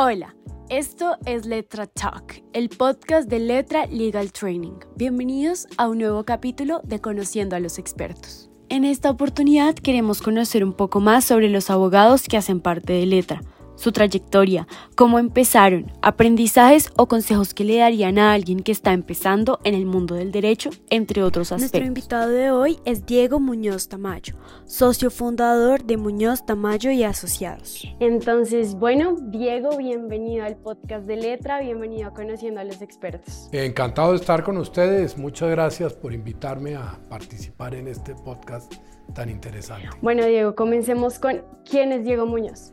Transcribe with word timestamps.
Hola, 0.00 0.36
esto 0.68 1.16
es 1.26 1.44
Letra 1.44 1.88
Talk, 1.88 2.44
el 2.52 2.68
podcast 2.68 3.28
de 3.28 3.40
Letra 3.40 3.86
Legal 3.86 4.30
Training. 4.30 4.78
Bienvenidos 4.94 5.66
a 5.76 5.88
un 5.88 5.98
nuevo 5.98 6.22
capítulo 6.22 6.80
de 6.84 7.00
Conociendo 7.00 7.56
a 7.56 7.58
los 7.58 7.80
expertos. 7.80 8.48
En 8.68 8.84
esta 8.84 9.10
oportunidad 9.10 9.74
queremos 9.74 10.22
conocer 10.22 10.62
un 10.62 10.72
poco 10.72 11.00
más 11.00 11.24
sobre 11.24 11.48
los 11.48 11.68
abogados 11.68 12.28
que 12.28 12.36
hacen 12.36 12.60
parte 12.60 12.92
de 12.92 13.06
Letra 13.06 13.40
su 13.78 13.92
trayectoria, 13.92 14.66
cómo 14.96 15.18
empezaron, 15.18 15.92
aprendizajes 16.02 16.90
o 16.96 17.06
consejos 17.06 17.54
que 17.54 17.64
le 17.64 17.78
darían 17.78 18.18
a 18.18 18.32
alguien 18.32 18.60
que 18.60 18.72
está 18.72 18.92
empezando 18.92 19.60
en 19.64 19.74
el 19.74 19.86
mundo 19.86 20.16
del 20.16 20.32
derecho, 20.32 20.70
entre 20.90 21.22
otros 21.22 21.52
aspectos. 21.52 21.72
Nuestro 21.72 21.86
invitado 21.86 22.30
de 22.30 22.50
hoy 22.50 22.78
es 22.84 23.06
Diego 23.06 23.38
Muñoz 23.38 23.88
Tamayo, 23.88 24.34
socio 24.66 25.10
fundador 25.10 25.84
de 25.84 25.96
Muñoz 25.96 26.44
Tamayo 26.44 26.90
y 26.90 27.04
Asociados. 27.04 27.86
Entonces, 28.00 28.74
bueno, 28.74 29.16
Diego, 29.20 29.76
bienvenido 29.78 30.44
al 30.44 30.56
podcast 30.56 31.06
de 31.06 31.16
Letra, 31.16 31.60
bienvenido 31.60 32.08
a 32.08 32.14
Conociendo 32.14 32.60
a 32.60 32.64
los 32.64 32.82
Expertos. 32.82 33.48
Encantado 33.52 34.10
de 34.10 34.16
estar 34.16 34.42
con 34.42 34.56
ustedes, 34.56 35.16
muchas 35.16 35.50
gracias 35.50 35.92
por 35.92 36.12
invitarme 36.12 36.74
a 36.74 36.98
participar 37.08 37.76
en 37.76 37.86
este 37.86 38.14
podcast 38.16 38.74
tan 39.14 39.30
interesante. 39.30 39.88
Bueno, 40.02 40.26
Diego, 40.26 40.54
comencemos 40.56 41.20
con 41.20 41.44
quién 41.64 41.92
es 41.92 42.04
Diego 42.04 42.26
Muñoz. 42.26 42.72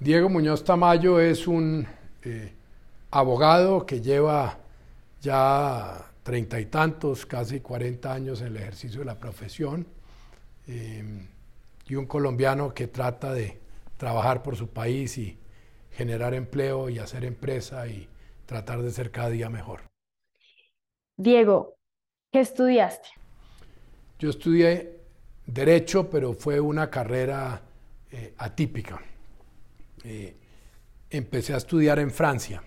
Diego 0.00 0.28
Muñoz 0.28 0.62
Tamayo 0.62 1.18
es 1.18 1.48
un 1.48 1.84
eh, 2.22 2.52
abogado 3.10 3.84
que 3.84 4.00
lleva 4.00 4.56
ya 5.20 6.12
treinta 6.22 6.60
y 6.60 6.66
tantos, 6.66 7.26
casi 7.26 7.58
cuarenta 7.58 8.12
años 8.12 8.40
en 8.40 8.48
el 8.48 8.58
ejercicio 8.58 9.00
de 9.00 9.06
la 9.06 9.18
profesión 9.18 9.88
eh, 10.68 11.26
y 11.88 11.96
un 11.96 12.06
colombiano 12.06 12.72
que 12.72 12.86
trata 12.86 13.32
de 13.32 13.58
trabajar 13.96 14.44
por 14.44 14.54
su 14.54 14.68
país 14.68 15.18
y 15.18 15.36
generar 15.90 16.32
empleo 16.32 16.88
y 16.88 17.00
hacer 17.00 17.24
empresa 17.24 17.88
y 17.88 18.08
tratar 18.46 18.82
de 18.82 18.92
ser 18.92 19.10
cada 19.10 19.30
día 19.30 19.50
mejor. 19.50 19.80
Diego, 21.16 21.74
¿qué 22.30 22.38
estudiaste? 22.38 23.08
Yo 24.20 24.30
estudié 24.30 24.96
Derecho, 25.44 26.08
pero 26.08 26.34
fue 26.34 26.60
una 26.60 26.88
carrera 26.88 27.62
eh, 28.12 28.34
atípica. 28.38 29.00
Eh, 30.04 30.36
empecé 31.10 31.54
a 31.54 31.58
estudiar 31.58 31.98
en 31.98 32.10
Francia. 32.10 32.62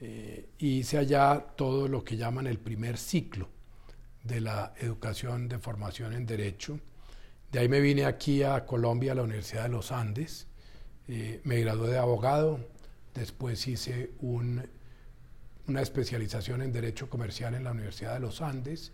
Eh, 0.00 0.50
hice 0.58 0.98
allá 0.98 1.44
todo 1.56 1.88
lo 1.88 2.04
que 2.04 2.16
llaman 2.16 2.46
el 2.46 2.58
primer 2.58 2.98
ciclo 2.98 3.48
de 4.22 4.40
la 4.40 4.74
educación 4.78 5.48
de 5.48 5.58
formación 5.58 6.12
en 6.12 6.26
Derecho. 6.26 6.78
De 7.50 7.60
ahí 7.60 7.68
me 7.68 7.80
vine 7.80 8.04
aquí 8.04 8.42
a 8.42 8.64
Colombia, 8.66 9.12
a 9.12 9.14
la 9.14 9.22
Universidad 9.22 9.64
de 9.64 9.68
los 9.70 9.92
Andes. 9.92 10.46
Eh, 11.08 11.40
me 11.44 11.60
gradué 11.60 11.90
de 11.90 11.98
abogado. 11.98 12.60
Después 13.14 13.66
hice 13.66 14.10
una 14.20 15.80
especialización 15.80 16.60
en 16.60 16.72
Derecho 16.72 17.08
Comercial 17.08 17.54
en 17.54 17.64
la 17.64 17.72
Universidad 17.72 18.14
de 18.14 18.20
los 18.20 18.42
Andes. 18.42 18.92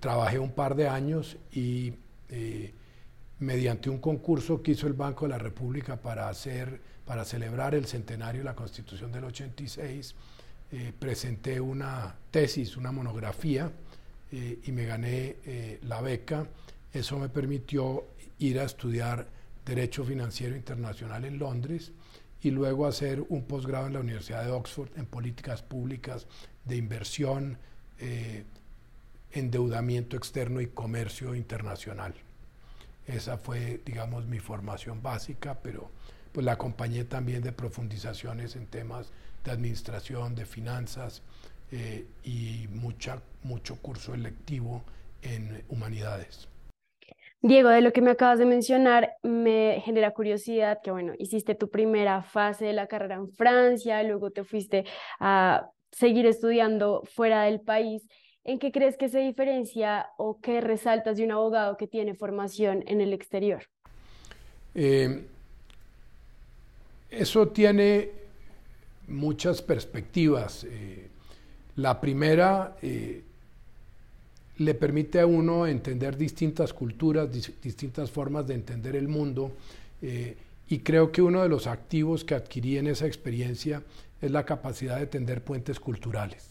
trabajé 0.00 0.38
un 0.38 0.50
par 0.50 0.74
de 0.74 0.88
años 0.88 1.36
y 1.52 1.92
mediante 3.40 3.88
un 3.88 3.98
concurso 3.98 4.62
que 4.62 4.72
hizo 4.72 4.86
el 4.86 4.92
Banco 4.92 5.24
de 5.24 5.30
la 5.30 5.38
República 5.38 5.96
para, 5.96 6.28
hacer, 6.28 6.80
para 7.06 7.24
celebrar 7.24 7.74
el 7.74 7.86
centenario 7.86 8.42
de 8.42 8.44
la 8.44 8.54
Constitución 8.54 9.10
del 9.10 9.24
86, 9.24 10.14
eh, 10.72 10.92
presenté 10.96 11.60
una 11.60 12.14
tesis, 12.30 12.76
una 12.76 12.92
monografía, 12.92 13.72
eh, 14.30 14.60
y 14.62 14.72
me 14.72 14.84
gané 14.84 15.36
eh, 15.44 15.80
la 15.82 16.00
beca. 16.02 16.46
Eso 16.92 17.18
me 17.18 17.28
permitió 17.28 18.04
ir 18.38 18.60
a 18.60 18.64
estudiar 18.64 19.26
Derecho 19.64 20.04
Financiero 20.04 20.54
Internacional 20.54 21.24
en 21.24 21.38
Londres 21.38 21.92
y 22.42 22.50
luego 22.50 22.86
hacer 22.86 23.24
un 23.28 23.44
posgrado 23.44 23.86
en 23.86 23.94
la 23.94 24.00
Universidad 24.00 24.44
de 24.44 24.50
Oxford 24.50 24.90
en 24.96 25.06
Políticas 25.06 25.62
Públicas 25.62 26.26
de 26.64 26.76
Inversión, 26.76 27.58
Endeudamiento 29.32 30.16
Externo 30.16 30.60
y 30.62 30.68
Comercio 30.68 31.34
Internacional. 31.34 32.14
Esa 33.06 33.38
fue, 33.38 33.80
digamos, 33.84 34.26
mi 34.26 34.38
formación 34.38 35.02
básica, 35.02 35.58
pero 35.62 35.90
pues 36.32 36.46
la 36.46 36.52
acompañé 36.52 37.04
también 37.04 37.42
de 37.42 37.52
profundizaciones 37.52 38.56
en 38.56 38.66
temas 38.66 39.12
de 39.44 39.50
administración, 39.50 40.34
de 40.34 40.46
finanzas 40.46 41.22
eh, 41.72 42.06
y 42.24 42.68
mucha, 42.70 43.22
mucho 43.42 43.76
curso 43.80 44.14
electivo 44.14 44.82
en 45.22 45.64
humanidades. 45.68 46.48
Diego, 47.42 47.70
de 47.70 47.80
lo 47.80 47.92
que 47.92 48.02
me 48.02 48.10
acabas 48.10 48.38
de 48.38 48.44
mencionar, 48.44 49.14
me 49.22 49.80
genera 49.82 50.10
curiosidad 50.10 50.80
que, 50.82 50.90
bueno, 50.90 51.14
hiciste 51.18 51.54
tu 51.54 51.70
primera 51.70 52.22
fase 52.22 52.66
de 52.66 52.74
la 52.74 52.86
carrera 52.86 53.14
en 53.14 53.30
Francia, 53.30 54.02
luego 54.02 54.30
te 54.30 54.44
fuiste 54.44 54.84
a 55.20 55.70
seguir 55.90 56.26
estudiando 56.26 57.02
fuera 57.04 57.44
del 57.44 57.60
país. 57.60 58.06
¿En 58.50 58.58
qué 58.58 58.72
crees 58.72 58.96
que 58.96 59.08
se 59.08 59.20
diferencia 59.20 60.08
o 60.16 60.40
qué 60.40 60.60
resaltas 60.60 61.16
de 61.16 61.22
un 61.22 61.30
abogado 61.30 61.76
que 61.76 61.86
tiene 61.86 62.14
formación 62.14 62.82
en 62.88 63.00
el 63.00 63.12
exterior? 63.12 63.62
Eh, 64.74 65.22
eso 67.10 67.46
tiene 67.46 68.10
muchas 69.06 69.62
perspectivas. 69.62 70.66
Eh, 70.68 71.06
la 71.76 72.00
primera 72.00 72.76
eh, 72.82 73.22
le 74.58 74.74
permite 74.74 75.20
a 75.20 75.26
uno 75.26 75.68
entender 75.68 76.16
distintas 76.16 76.72
culturas, 76.72 77.28
distintas 77.62 78.10
formas 78.10 78.48
de 78.48 78.54
entender 78.54 78.96
el 78.96 79.06
mundo 79.06 79.52
y 80.68 80.78
creo 80.80 81.12
que 81.12 81.22
uno 81.22 81.42
de 81.44 81.48
los 81.48 81.68
activos 81.68 82.24
que 82.24 82.34
adquirí 82.34 82.78
en 82.78 82.88
esa 82.88 83.06
experiencia 83.06 83.84
es 84.20 84.30
la 84.32 84.44
capacidad 84.44 84.98
de 84.98 85.06
tender 85.06 85.44
puentes 85.44 85.78
culturales 85.78 86.50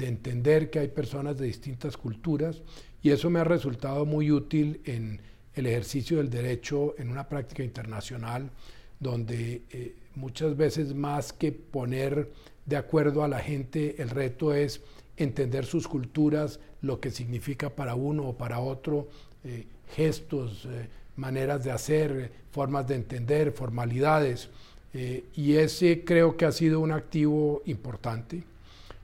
de 0.00 0.08
entender 0.08 0.70
que 0.70 0.78
hay 0.78 0.88
personas 0.88 1.36
de 1.36 1.46
distintas 1.46 1.96
culturas 1.96 2.62
y 3.02 3.10
eso 3.10 3.28
me 3.28 3.38
ha 3.38 3.44
resultado 3.44 4.06
muy 4.06 4.32
útil 4.32 4.80
en 4.86 5.20
el 5.54 5.66
ejercicio 5.66 6.16
del 6.16 6.30
derecho 6.30 6.94
en 6.98 7.10
una 7.10 7.28
práctica 7.28 7.62
internacional 7.62 8.50
donde 8.98 9.62
eh, 9.70 9.94
muchas 10.14 10.56
veces 10.56 10.94
más 10.94 11.34
que 11.34 11.52
poner 11.52 12.30
de 12.64 12.76
acuerdo 12.76 13.24
a 13.24 13.28
la 13.28 13.40
gente, 13.40 14.00
el 14.00 14.08
reto 14.08 14.54
es 14.54 14.80
entender 15.18 15.66
sus 15.66 15.86
culturas, 15.86 16.60
lo 16.80 16.98
que 16.98 17.10
significa 17.10 17.68
para 17.68 17.94
uno 17.94 18.28
o 18.28 18.38
para 18.38 18.58
otro, 18.60 19.08
eh, 19.44 19.66
gestos, 19.94 20.64
eh, 20.64 20.88
maneras 21.16 21.62
de 21.62 21.72
hacer, 21.72 22.32
formas 22.52 22.88
de 22.88 22.94
entender, 22.94 23.52
formalidades. 23.52 24.48
y 24.92 25.52
ese 25.54 26.04
creo 26.04 26.36
que 26.36 26.46
ha 26.46 26.50
sido 26.50 26.80
un 26.80 26.90
activo 26.90 27.62
importante 27.64 28.42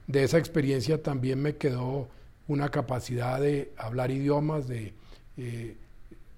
de 0.06 0.22
esa 0.22 0.38
experiencia 0.38 1.02
también 1.02 1.40
me 1.40 1.56
quedó 1.56 2.08
una 2.48 2.70
capacidad 2.70 3.40
de 3.40 3.72
hablar 3.76 4.10
idiomas, 4.10 4.68
de 4.68 4.92
eh, 5.36 5.76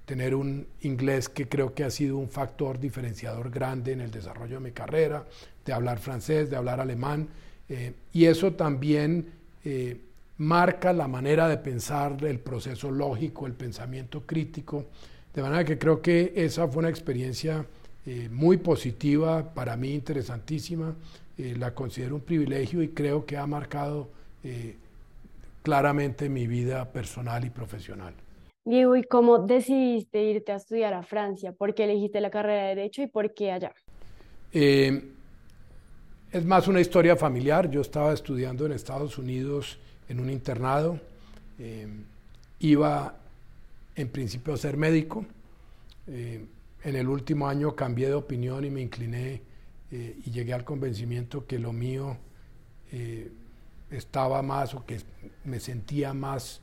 tener 0.07 0.35
un 0.35 0.67
inglés 0.81 1.29
que 1.29 1.49
creo 1.49 1.75
que 1.75 1.85
ha 1.85 1.91
sido 1.91 2.17
un 2.17 2.31
factor 2.31 2.81
diferenciador 2.81 3.51
grande 3.51 3.93
en 3.93 4.01
el 4.01 4.11
desarrollo 4.11 4.55
de 4.55 4.61
mi 4.61 4.71
carrera, 4.73 5.25
de 5.67 5.73
hablar 5.73 5.99
francés, 5.99 6.49
de 6.49 6.57
hablar 6.57 6.81
alemán, 6.81 7.29
eh, 7.69 7.93
y 8.15 8.25
eso 8.25 8.55
también 8.55 9.27
eh, 9.65 10.01
marca 10.39 10.95
la 10.95 11.09
manera 11.09 11.47
de 11.47 11.59
pensar 11.59 12.17
el 12.25 12.39
proceso 12.39 12.91
lógico, 12.91 13.47
el 13.47 13.53
pensamiento 13.53 14.23
crítico, 14.23 14.87
de 15.35 15.43
manera 15.43 15.65
que 15.65 15.77
creo 15.77 16.01
que 16.01 16.33
esa 16.37 16.67
fue 16.69 16.81
una 16.81 16.89
experiencia 16.89 17.67
muy 18.31 18.57
positiva, 18.57 19.53
para 19.53 19.77
mí 19.77 19.93
interesantísima, 19.93 20.95
eh, 21.39 21.55
la 21.57 21.73
considero 21.73 22.17
un 22.17 22.21
privilegio 22.21 22.83
y 22.83 22.89
creo 22.89 23.25
que 23.25 23.37
ha 23.37 23.47
marcado 23.47 24.09
eh, 24.43 24.75
claramente 25.63 26.29
mi 26.29 26.49
vida 26.49 26.91
personal 26.91 27.45
y 27.45 27.51
profesional. 27.51 28.13
Diego, 28.65 28.97
¿y 28.97 29.05
cómo 29.05 29.39
decidiste 29.39 30.21
irte 30.21 30.51
a 30.51 30.57
estudiar 30.57 30.95
a 30.95 31.05
Francia? 31.05 31.53
¿Por 31.53 31.77
qué 31.77 31.85
elegiste 31.85 32.21
la 32.21 32.31
carrera 32.31 32.63
de 32.65 32.75
Derecho 32.75 33.03
y 33.03 33.07
por 33.07 33.33
qué 33.35 33.53
allá? 33.53 33.73
Eh, 34.53 35.01
es 36.33 36.45
más 36.45 36.67
una 36.67 36.81
historia 36.81 37.15
familiar. 37.15 37.71
Yo 37.71 37.83
estaba 37.83 38.13
estudiando 38.13 38.67
en 38.67 38.73
Estados 38.73 39.17
Unidos 39.17 39.79
en 40.09 40.19
un 40.19 40.31
internado. 40.31 40.99
iba 42.59 43.15
en 43.95 44.09
principio 44.09 44.55
a 44.55 44.57
ser 44.57 44.77
médico. 44.77 45.25
en 46.09 46.97
el 46.97 47.09
último 47.09 47.47
año 47.47 47.77
cambié 47.77 48.09
de 48.09 48.15
opinión 48.15 48.65
y 48.65 48.71
me 48.71 48.81
incliné 48.81 49.48
eh, 49.91 50.19
y 50.25 50.31
llegué 50.31 50.53
al 50.53 50.65
convencimiento 50.65 51.47
que 51.47 51.59
lo 51.59 51.73
mío 51.73 52.19
eh, 52.93 53.31
estaba 53.91 54.43
más 54.43 54.75
o 54.75 54.85
que 54.85 55.01
me 55.45 55.61
sentía 55.61 56.13
más 56.13 56.61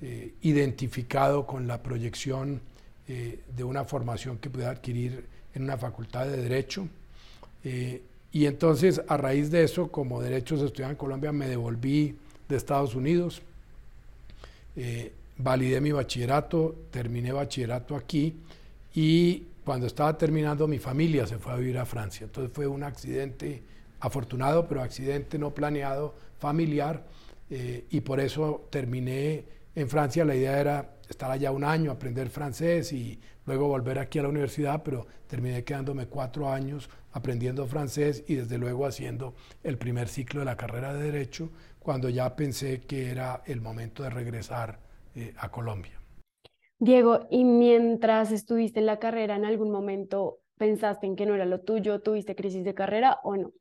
eh, 0.00 0.32
identificado 0.40 1.46
con 1.46 1.66
la 1.66 1.82
proyección 1.82 2.60
de 3.06 3.64
una 3.64 3.84
formación 3.84 4.38
que 4.38 4.48
pudiera 4.48 4.70
adquirir 4.70 5.26
en 5.54 5.64
una 5.64 5.76
facultad 5.76 6.24
de 6.24 6.38
Derecho. 6.38 6.88
y 8.32 8.46
entonces, 8.46 9.02
a 9.08 9.18
raíz 9.18 9.50
de 9.50 9.62
eso, 9.62 9.92
como 9.92 10.22
Derecho 10.22 10.56
se 10.56 10.82
en 10.82 10.96
Colombia, 10.96 11.30
me 11.30 11.46
devolví 11.46 12.16
de 12.48 12.56
Estados 12.56 12.94
Unidos, 12.94 13.42
validé 15.36 15.82
mi 15.82 15.92
bachillerato, 15.92 16.74
terminé 16.90 17.30
bachillerato 17.32 17.94
aquí 17.94 18.34
y 18.94 19.42
cuando 19.64 19.86
estaba 19.86 20.16
terminando 20.16 20.68
mi 20.68 20.78
familia 20.78 21.26
se 21.26 21.38
fue 21.38 21.52
a 21.52 21.56
vivir 21.56 21.78
a 21.78 21.86
Francia. 21.86 22.24
Entonces 22.24 22.52
fue 22.52 22.66
un 22.66 22.82
accidente 22.82 23.62
afortunado, 24.00 24.68
pero 24.68 24.82
accidente 24.82 25.38
no 25.38 25.54
planeado, 25.54 26.14
familiar, 26.38 27.06
eh, 27.50 27.86
y 27.90 28.00
por 28.00 28.20
eso 28.20 28.68
terminé 28.70 29.44
en 29.74 29.88
Francia. 29.88 30.24
La 30.24 30.34
idea 30.34 30.60
era 30.60 30.96
estar 31.08 31.30
allá 31.30 31.50
un 31.50 31.64
año, 31.64 31.90
aprender 31.90 32.28
francés 32.28 32.92
y 32.92 33.18
luego 33.46 33.68
volver 33.68 33.98
aquí 33.98 34.18
a 34.18 34.22
la 34.22 34.28
universidad, 34.28 34.82
pero 34.82 35.06
terminé 35.26 35.64
quedándome 35.64 36.06
cuatro 36.06 36.50
años 36.50 36.88
aprendiendo 37.12 37.66
francés 37.66 38.24
y 38.26 38.34
desde 38.34 38.58
luego 38.58 38.86
haciendo 38.86 39.34
el 39.62 39.78
primer 39.78 40.08
ciclo 40.08 40.40
de 40.40 40.46
la 40.46 40.56
carrera 40.56 40.92
de 40.92 41.04
Derecho, 41.04 41.50
cuando 41.78 42.08
ya 42.08 42.34
pensé 42.36 42.82
que 42.82 43.10
era 43.10 43.42
el 43.46 43.60
momento 43.60 44.02
de 44.02 44.10
regresar 44.10 44.80
eh, 45.14 45.32
a 45.38 45.50
Colombia. 45.50 46.03
Diego, 46.84 47.26
¿y 47.30 47.44
mientras 47.44 48.30
estuviste 48.30 48.80
en 48.80 48.86
la 48.86 48.98
carrera, 48.98 49.36
en 49.36 49.46
algún 49.46 49.70
momento 49.70 50.40
pensaste 50.58 51.06
en 51.06 51.16
que 51.16 51.24
no 51.24 51.34
era 51.34 51.46
lo 51.46 51.60
tuyo? 51.60 52.00
¿Tuviste 52.00 52.36
crisis 52.36 52.62
de 52.62 52.74
carrera 52.74 53.20
o 53.24 53.36
no? 53.36 53.52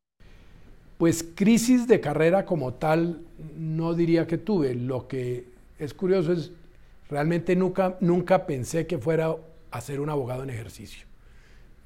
Pues 0.98 1.24
crisis 1.24 1.88
de 1.88 2.02
carrera 2.02 2.46
como 2.46 2.74
tal 2.74 3.22
no 3.58 3.94
diría 3.94 4.28
que 4.28 4.38
tuve. 4.38 4.76
Lo 4.76 5.08
que 5.08 5.46
es 5.80 5.94
curioso 5.94 6.34
es, 6.34 6.52
realmente 7.10 7.56
nunca, 7.56 7.98
nunca 8.02 8.46
pensé 8.46 8.86
que 8.88 8.98
fuera 8.98 9.34
a 9.72 9.82
ser 9.82 10.02
un 10.02 10.10
abogado 10.10 10.44
en 10.44 10.50
ejercicio. 10.50 11.06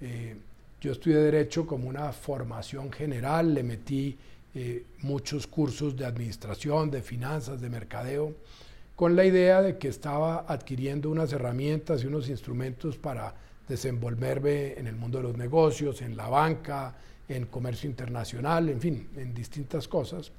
Eh, 0.01 0.36
yo 0.81 0.92
estudié 0.92 1.18
Derecho 1.18 1.68
como 1.68 1.88
una 1.88 2.12
formación 2.13 2.92
general, 2.92 3.54
le 3.54 3.62
metí 3.62 4.18
eh, 4.56 4.86
muchos 5.01 5.45
cursos 5.45 5.95
de 5.95 6.06
administración, 6.06 6.90
de 6.90 7.01
finanzas, 7.01 7.62
de 7.62 7.69
mercadeo, 7.69 8.33
con 8.98 9.16
la 9.16 9.26
idea 9.26 9.62
de 9.62 9.78
que 9.78 9.90
estaba 9.90 10.46
adquiriendo 10.48 11.12
unas 11.12 11.32
herramientas 11.32 12.04
y 12.04 12.08
unos 12.08 12.30
instrumentos 12.30 12.98
para 12.98 13.32
desenvolverme 13.70 14.74
en 14.74 14.88
el 14.88 14.96
mundo 14.96 15.20
de 15.20 15.26
los 15.26 15.38
negocios, 15.38 16.02
en 16.02 16.18
la 16.18 16.28
banca, 16.30 16.96
en 17.30 17.46
comercio 17.46 17.88
internacional, 17.88 18.70
en 18.70 18.82
fin, 18.82 19.08
en 19.16 19.36
distintas 19.36 19.88
cosas. 19.88 20.32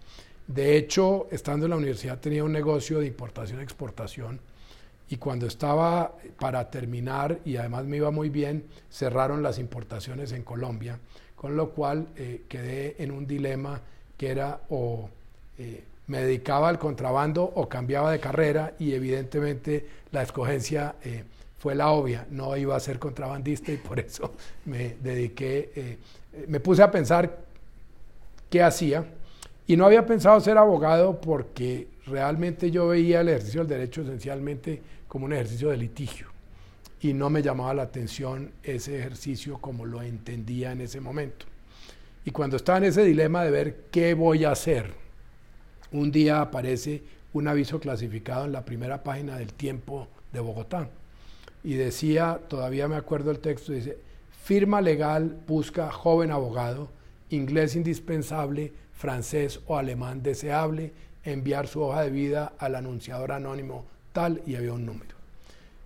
De 0.49 0.77
hecho, 0.77 1.29
estando 1.31 1.67
en 1.67 1.71
la 1.71 1.77
universidad 1.77 2.19
tenía 2.19 2.43
un 2.43 2.51
negocio 2.51 2.99
de 2.99 3.07
importación-exportación 3.07 4.41
y 5.09 5.19
cuando 5.19 5.47
estaba 5.47 6.17
para 6.41 6.69
terminar, 6.69 7.39
y 7.45 7.59
además 7.59 7.85
me 7.85 7.99
iba 7.99 8.11
muy 8.11 8.29
bien, 8.29 8.65
cerraron 8.91 9.41
las 9.41 9.61
importaciones 9.61 10.33
en 10.33 10.43
Colombia, 10.43 10.99
con 11.37 11.55
lo 11.55 11.71
cual 11.71 12.09
eh, 12.17 12.43
quedé 12.49 12.97
en 12.99 13.13
un 13.13 13.25
dilema 13.25 13.81
que 14.17 14.31
era 14.31 14.63
o 14.69 15.09
eh, 15.59 15.85
me 16.09 16.23
dedicaba 16.23 16.69
al 16.69 16.79
contrabando 16.79 17.45
o 17.45 17.69
cambiaba 17.69 18.13
de 18.13 18.21
carrera 18.21 18.75
y 18.79 18.93
evidentemente 18.93 19.87
la 20.11 20.23
escogencia 20.23 20.97
eh, 21.05 21.25
fue 21.59 21.75
la 21.75 21.91
obvia, 21.91 22.27
no 22.31 22.57
iba 22.57 22.77
a 22.77 22.81
ser 22.81 22.99
contrabandista 22.99 23.73
y 23.73 23.77
por 23.77 23.99
eso 24.01 24.33
me 24.65 24.97
dediqué, 25.01 25.99
me 26.47 26.61
puse 26.61 26.83
a 26.83 26.91
pensar 26.91 27.49
qué 28.49 28.63
hacía. 28.63 29.05
Y 29.67 29.77
no 29.77 29.85
había 29.85 30.07
pensado 30.07 30.41
ser 30.41 30.57
abogado 30.57 31.21
porque 31.21 31.89
realmente 32.07 32.71
yo 32.71 32.89
veía 32.89 33.21
el 33.21 33.29
ejercicio 33.29 33.61
del 33.61 33.69
derecho 33.69 34.03
esencialmente 34.03 34.81
como 35.07 35.27
un 35.27 35.33
ejercicio 35.33 35.69
de 35.69 35.77
litigio. 35.77 36.29
Y 37.01 37.13
no 37.13 37.31
me 37.31 37.43
llamaba 37.43 37.75
la 37.75 37.83
atención 37.83 38.51
ese 38.63 38.99
ejercicio 38.99 39.59
como 39.59 39.85
lo 39.85 40.03
entendía 40.03 40.73
en 40.73 40.81
ese 40.81 41.01
momento. 41.01 41.47
Y 42.25 42.31
cuando 42.31 42.57
estaba 42.57 42.79
en 42.79 42.85
ese 42.85 43.05
dilema 43.05 43.45
de 43.45 43.51
ver 43.51 43.77
qué 43.91 44.15
voy 44.15 44.45
a 44.45 44.53
hacer, 44.53 44.95
un 45.93 46.11
día 46.13 46.41
aparece 46.41 47.03
un 47.33 47.49
aviso 47.49 47.81
clasificado 47.81 48.45
en 48.45 48.53
la 48.53 48.65
primera 48.65 49.03
página 49.03 49.37
del 49.37 49.53
Tiempo 49.53 50.09
de 50.33 50.41
Bogotá 50.41 50.89
y 51.65 51.75
decía, 51.75 52.41
todavía 52.49 52.89
me 52.89 52.97
acuerdo 52.97 53.31
el 53.31 53.41
texto, 53.41 53.73
dice, 53.73 53.99
firma 54.45 54.81
legal 54.81 55.37
busca 55.47 55.91
joven 55.91 56.31
abogado, 56.31 56.89
inglés 57.31 57.77
indispensable, 57.77 58.73
francés 58.93 59.61
o 59.67 59.77
alemán 59.77 60.23
deseable, 60.23 60.93
enviar 61.25 61.67
su 61.67 61.83
hoja 61.83 62.03
de 62.03 62.11
vida 62.11 62.53
al 62.59 62.75
anunciador 62.75 63.33
anónimo 63.33 63.85
tal 64.13 64.43
y 64.47 64.55
había 64.55 64.73
un 64.73 64.87
número. 64.87 65.17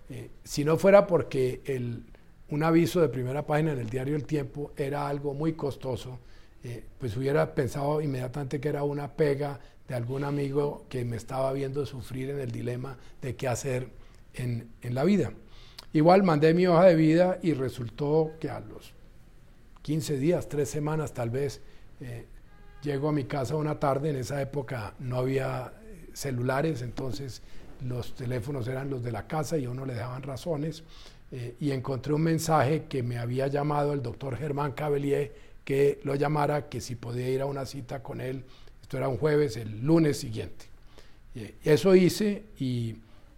Eh, 0.09 0.29
si 0.43 0.63
no 0.63 0.77
fuera 0.77 1.05
porque 1.07 1.61
el, 1.65 2.03
un 2.49 2.63
aviso 2.63 3.01
de 3.01 3.09
primera 3.09 3.45
página 3.45 3.73
en 3.73 3.79
el 3.79 3.89
diario 3.89 4.15
El 4.15 4.25
Tiempo 4.25 4.71
era 4.77 5.07
algo 5.07 5.33
muy 5.33 5.53
costoso, 5.53 6.19
eh, 6.63 6.83
pues 6.97 7.17
hubiera 7.17 7.53
pensado 7.53 8.01
inmediatamente 8.01 8.59
que 8.61 8.69
era 8.69 8.83
una 8.83 9.11
pega 9.11 9.59
de 9.87 9.95
algún 9.95 10.23
amigo 10.23 10.85
que 10.89 11.05
me 11.05 11.17
estaba 11.17 11.51
viendo 11.53 11.85
sufrir 11.85 12.29
en 12.29 12.39
el 12.39 12.51
dilema 12.51 12.97
de 13.21 13.35
qué 13.35 13.47
hacer 13.47 13.89
en, 14.33 14.69
en 14.81 14.95
la 14.95 15.03
vida. 15.03 15.33
Igual 15.91 16.23
mandé 16.23 16.53
mi 16.53 16.65
hoja 16.65 16.85
de 16.85 16.95
vida 16.95 17.39
y 17.41 17.53
resultó 17.53 18.31
que 18.39 18.49
a 18.49 18.59
los 18.59 18.93
15 19.83 20.17
días, 20.17 20.49
tres 20.49 20.69
semanas 20.69 21.13
tal 21.13 21.29
vez, 21.29 21.61
eh, 21.99 22.25
llego 22.81 23.09
a 23.09 23.11
mi 23.11 23.25
casa 23.25 23.55
una 23.55 23.79
tarde, 23.79 24.09
en 24.09 24.15
esa 24.15 24.41
época 24.41 24.95
no 24.99 25.17
había 25.17 25.73
celulares, 26.13 26.81
entonces 26.81 27.41
los 27.81 28.15
teléfonos 28.15 28.67
eran 28.67 28.89
los 28.89 29.03
de 29.03 29.11
la 29.11 29.27
casa 29.27 29.57
y 29.57 29.65
a 29.65 29.69
uno 29.69 29.85
le 29.85 29.95
daban 29.95 30.23
razones, 30.23 30.83
eh, 31.31 31.55
y 31.59 31.71
encontré 31.71 32.13
un 32.13 32.21
mensaje 32.21 32.85
que 32.85 33.03
me 33.03 33.17
había 33.17 33.47
llamado 33.47 33.93
el 33.93 34.01
doctor 34.01 34.37
Germán 34.37 34.71
Cabellier 34.71 35.33
que 35.63 35.99
lo 36.03 36.15
llamara, 36.15 36.69
que 36.69 36.81
si 36.81 36.95
podía 36.95 37.29
ir 37.29 37.41
a 37.41 37.45
una 37.45 37.65
cita 37.65 38.03
con 38.03 38.21
él, 38.21 38.43
esto 38.93 38.99
era 38.99 39.07
un 39.09 39.17
jueves, 39.17 39.57
el 39.57 39.83
lunes 39.83 40.19
siguiente. 40.19 40.65
Eh, 41.33 41.55
eso 41.63 41.95
hice 41.95 42.43
y 42.59 42.95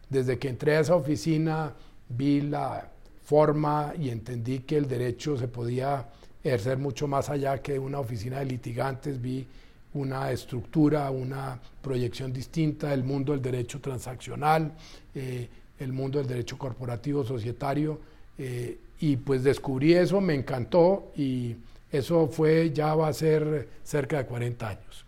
desde 0.10 0.38
que 0.38 0.50
entré 0.50 0.76
a 0.76 0.82
esa 0.82 0.96
oficina 0.96 1.74
vi 2.10 2.42
la 2.42 2.90
forma 3.24 3.94
y 3.98 4.10
entendí 4.10 4.60
que 4.60 4.76
el 4.76 4.86
derecho 4.90 5.38
se 5.38 5.48
podía 5.48 6.10
ejercer 6.44 6.78
mucho 6.78 7.08
más 7.08 7.30
allá 7.30 7.60
que 7.60 7.80
una 7.80 8.00
oficina 8.00 8.40
de 8.40 8.48
litigantes, 8.48 9.22
vi 9.22 9.48
una 9.94 10.30
estructura, 10.30 11.10
una 11.10 11.58
proyección 11.82 12.34
distinta 12.34 12.90
del 12.90 13.06
mundo 13.06 13.32
del 13.32 13.42
derecho 13.42 13.80
transaccional, 13.80 14.74
eh, 15.16 15.48
el 15.80 15.94
mundo 15.94 16.20
del 16.20 16.28
derecho 16.28 16.58
corporativo 16.58 17.24
societario, 17.24 17.98
eh, 18.38 18.78
y 19.00 19.16
pues 19.16 19.42
descubrí 19.42 19.94
eso, 19.94 20.20
me 20.20 20.36
encantó 20.36 21.14
y 21.16 21.56
eso 21.94 22.28
fue, 22.28 22.74
ya 22.74 22.94
va 22.94 23.08
a 23.08 23.14
ser 23.14 23.70
cerca 23.86 24.18
de 24.18 24.26
40 24.26 24.68
años. 24.68 25.06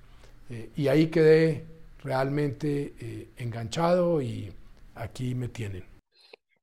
Eh, 0.49 0.69
y 0.75 0.87
ahí 0.87 1.07
quedé 1.07 1.65
realmente 2.03 3.29
enganchado 3.37 4.21
y 4.21 4.51
aquí 4.95 5.35
me 5.35 5.47
tienen. 5.47 5.83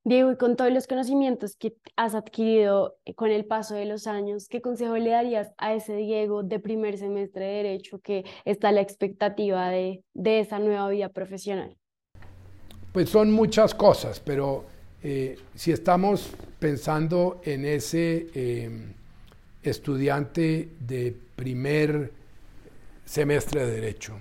Diego, 0.06 0.32
y 0.32 0.36
con 0.36 0.54
todos 0.54 0.70
los 0.70 0.86
conocimientos 0.86 1.56
que 1.56 1.76
has 1.96 2.14
adquirido 2.14 2.98
eh, 3.06 3.14
con 3.14 3.30
el 3.30 3.46
paso 3.46 3.74
de 3.74 3.86
los 3.86 4.06
años, 4.06 4.48
¿qué 4.48 4.60
consejo 4.60 4.98
le 4.98 5.10
darías 5.10 5.52
a 5.56 5.72
ese 5.72 5.96
Diego 5.96 6.42
de 6.42 6.60
primer 6.60 6.98
semestre 6.98 7.46
de 7.46 7.52
Derecho 7.62 8.00
que 8.00 8.24
está 8.44 8.68
a 8.68 8.72
la 8.72 8.82
expectativa 8.82 9.70
de, 9.70 10.02
esa 10.14 10.58
nueva 10.58 10.90
vida 10.90 11.08
profesional? 11.08 11.74
Pues 12.92 13.08
son 13.08 13.32
muchas 13.32 13.74
cosas, 13.74 14.20
pero 14.20 14.66
eh, 15.02 15.38
si 15.54 15.72
estamos 15.72 16.30
pensando 16.58 17.40
en 17.44 17.64
ese 17.64 18.26
estudiante 19.62 20.68
de 20.80 21.16
primer 21.34 22.12
semestre 23.04 23.66
de 23.66 23.72
Derecho, 23.72 24.20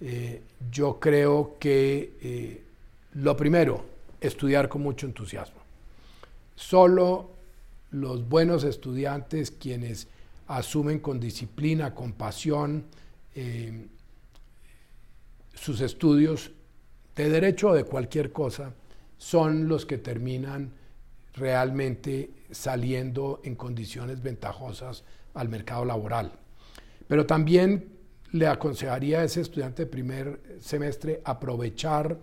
eh, 0.00 0.42
yo 0.70 0.98
creo 1.00 1.56
que 1.58 2.64
lo 3.14 3.36
primero, 3.36 3.84
estudiar 4.20 4.68
con 4.68 4.82
mucho 4.82 5.06
entusiasmo. 5.06 5.60
Solo 6.54 7.30
los 7.90 8.28
buenos 8.28 8.64
estudiantes, 8.64 9.50
quienes 9.50 10.08
asumen 10.48 11.00
con 11.00 11.18
disciplina, 11.18 11.94
con 11.94 12.12
pasión 12.12 12.84
eh, 13.34 13.86
sus 15.54 15.80
estudios 15.80 16.50
de 17.14 17.28
derecho 17.30 17.70
o 17.70 17.74
de 17.74 17.84
cualquier 17.84 18.32
cosa, 18.32 18.74
son 19.16 19.68
los 19.68 19.86
que 19.86 19.98
terminan 19.98 20.72
realmente 21.34 22.30
saliendo 22.50 23.40
en 23.44 23.56
condiciones 23.56 24.22
ventajosas 24.22 25.04
al 25.34 25.48
mercado 25.48 25.84
laboral. 25.84 26.32
Pero 27.08 27.26
también 27.26 27.88
le 28.32 28.46
aconsejaría 28.46 29.20
a 29.20 29.24
ese 29.24 29.40
estudiante 29.40 29.84
de 29.84 29.90
primer 29.90 30.40
semestre 30.60 31.20
aprovechar 31.24 32.18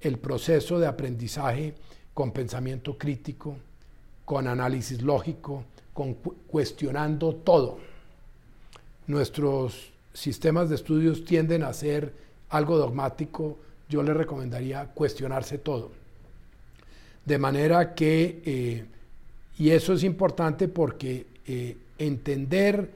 el 0.00 0.18
proceso 0.18 0.78
de 0.78 0.86
aprendizaje 0.86 1.74
con 2.14 2.32
pensamiento 2.32 2.96
crítico, 2.96 3.56
con 4.24 4.46
análisis 4.46 5.02
lógico, 5.02 5.64
con 5.92 6.14
cuestionando 6.14 7.34
todo. 7.34 7.78
Nuestros 9.06 9.92
sistemas 10.12 10.68
de 10.68 10.76
estudios 10.76 11.24
tienden 11.24 11.62
a 11.62 11.72
ser 11.72 12.12
algo 12.50 12.76
dogmático, 12.76 13.58
yo 13.88 14.02
le 14.02 14.14
recomendaría 14.14 14.86
cuestionarse 14.94 15.58
todo. 15.58 15.90
De 17.24 17.38
manera 17.38 17.94
que, 17.94 18.42
eh, 18.44 18.84
y 19.58 19.70
eso 19.70 19.92
es 19.92 20.04
importante 20.04 20.68
porque 20.68 21.26
eh, 21.46 21.76
entender, 21.98 22.90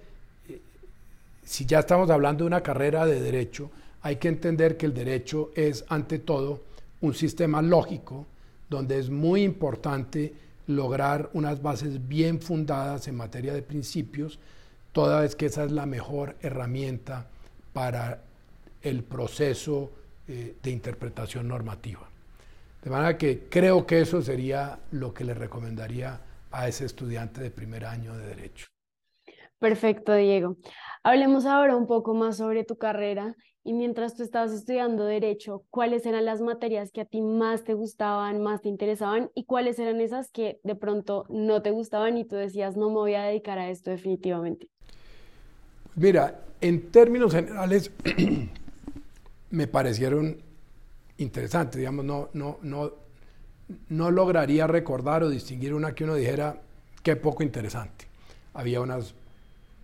si 1.45 1.67
ya 1.67 1.81
estamos 1.81 2.11
hablando 2.11 2.45
de 2.45 2.49
una 2.49 2.63
carrera 2.63 3.07
de 3.07 3.21
derecho, 3.21 3.71
hay 4.03 4.17
que 4.17 4.29
entender 4.29 4.77
que 4.77 4.87
el 4.87 4.95
derecho 4.95 5.51
es 5.55 5.85
ante 5.89 6.19
todo 6.19 6.63
un 7.01 7.15
sistema 7.15 7.63
lógico 7.63 8.27
donde 8.69 8.99
es 8.99 9.11
muy 9.11 9.43
importante 9.43 10.35
lograr 10.67 11.31
unas 11.35 11.61
bases 11.61 12.09
bien 12.09 12.41
fundadas 12.41 13.09
en 13.09 13.17
materia 13.17 13.53
de 13.53 13.63
principios, 13.63 14.39
toda 14.93 15.21
vez 15.21 15.37
que 15.37 15.47
esa 15.47 15.65
es 15.65 15.73
la 15.73 15.87
mejor 15.87 16.37
herramienta 16.41 17.29
para 17.73 18.23
el 18.81 19.03
proceso 19.03 19.93
eh, 20.29 20.57
de 20.63 20.71
interpretación 20.71 21.49
normativa. 21.49 22.09
De 22.83 22.91
manera 22.91 23.17
que 23.17 23.47
creo 23.49 23.87
que 23.87 24.01
eso 24.01 24.23
sería 24.23 24.79
lo 24.91 25.15
que 25.15 25.25
le 25.25 25.35
recomendaría 25.35 26.21
a 26.51 26.69
ese 26.69 26.85
estudiante 26.85 27.41
de 27.41 27.51
primer 27.51 27.85
año 27.85 28.17
de 28.17 28.27
Derecho. 28.27 28.72
Perfecto, 29.63 30.13
Diego. 30.13 30.57
Hablemos 31.05 31.47
ahora 31.47 31.77
un 31.77 31.87
poco 31.87 32.15
más 32.15 32.39
sobre 32.39 32.65
tu 32.65 32.79
carrera 32.79 33.37
y 33.63 33.75
mientras 33.75 34.17
tú 34.17 34.25
estabas 34.25 34.51
estudiando 34.51 35.05
Derecho, 35.05 35.63
¿cuáles 35.71 36.05
eran 36.05 36.25
las 36.25 36.41
materias 36.41 36.91
que 36.91 37.01
a 37.01 37.05
ti 37.05 37.23
más 37.23 37.63
te 37.63 37.75
gustaban, 37.75 38.43
más 38.43 38.61
te 38.61 38.69
interesaban 38.69 39.31
y 39.37 39.45
cuáles 39.45 39.79
eran 39.79 40.01
esas 40.01 40.33
que 40.33 40.59
de 40.65 40.75
pronto 40.75 41.27
no 41.29 41.63
te 41.63 41.71
gustaban 41.71 42.19
y 42.19 42.25
tú 42.25 42.35
decías, 42.35 42.77
no 42.77 42.89
me 42.89 42.97
voy 42.97 43.15
a 43.15 43.23
dedicar 43.23 43.61
a 43.61 43.71
esto 43.71 43.91
definitivamente? 43.91 44.69
Mira, 45.95 46.41
en 46.61 46.91
términos 46.91 47.33
generales 47.33 47.93
me 49.51 49.69
parecieron 49.69 50.39
interesantes, 51.19 51.79
digamos, 51.79 52.05
no, 52.05 52.31
no, 52.33 52.59
no, 52.63 52.91
no 53.91 54.11
lograría 54.11 54.67
recordar 54.67 55.23
o 55.23 55.29
distinguir 55.29 55.73
una 55.73 55.95
que 55.95 56.03
uno 56.03 56.17
dijera, 56.17 56.61
qué 57.05 57.15
poco 57.15 57.45
interesante. 57.45 58.07
Había 58.55 58.81
unas, 58.81 59.15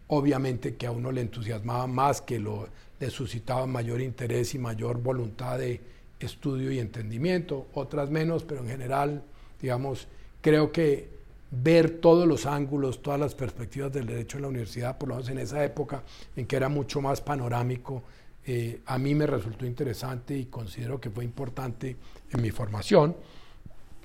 obviamente, 0.08 0.76
que 0.76 0.86
a 0.86 0.90
uno 0.90 1.12
le 1.12 1.20
entusiasmaba 1.20 1.86
más, 1.86 2.20
que 2.20 2.38
lo, 2.38 2.68
le 2.98 3.10
suscitaba 3.10 3.66
mayor 3.66 4.00
interés 4.00 4.54
y 4.54 4.58
mayor 4.58 5.00
voluntad 5.00 5.58
de 5.58 5.80
estudio 6.20 6.70
y 6.72 6.78
entendimiento, 6.78 7.68
otras 7.74 8.10
menos, 8.10 8.44
pero 8.44 8.62
en 8.62 8.68
general, 8.68 9.22
digamos, 9.60 10.08
creo 10.40 10.72
que 10.72 11.16
ver 11.50 12.00
todos 12.00 12.26
los 12.26 12.46
ángulos, 12.46 13.02
todas 13.02 13.18
las 13.18 13.34
perspectivas 13.34 13.92
del 13.92 14.06
derecho 14.06 14.38
en 14.38 14.42
la 14.42 14.48
universidad, 14.48 14.98
por 14.98 15.08
lo 15.08 15.14
menos 15.16 15.30
en 15.30 15.38
esa 15.38 15.64
época 15.64 16.02
en 16.36 16.46
que 16.46 16.56
era 16.56 16.68
mucho 16.68 17.00
más 17.00 17.20
panorámico, 17.20 18.02
eh, 18.46 18.80
a 18.86 18.98
mí 18.98 19.14
me 19.14 19.26
resultó 19.26 19.66
interesante 19.66 20.36
y 20.36 20.46
considero 20.46 21.00
que 21.00 21.10
fue 21.10 21.24
importante 21.24 21.96
en 22.30 22.42
mi 22.42 22.50
formación. 22.50 23.14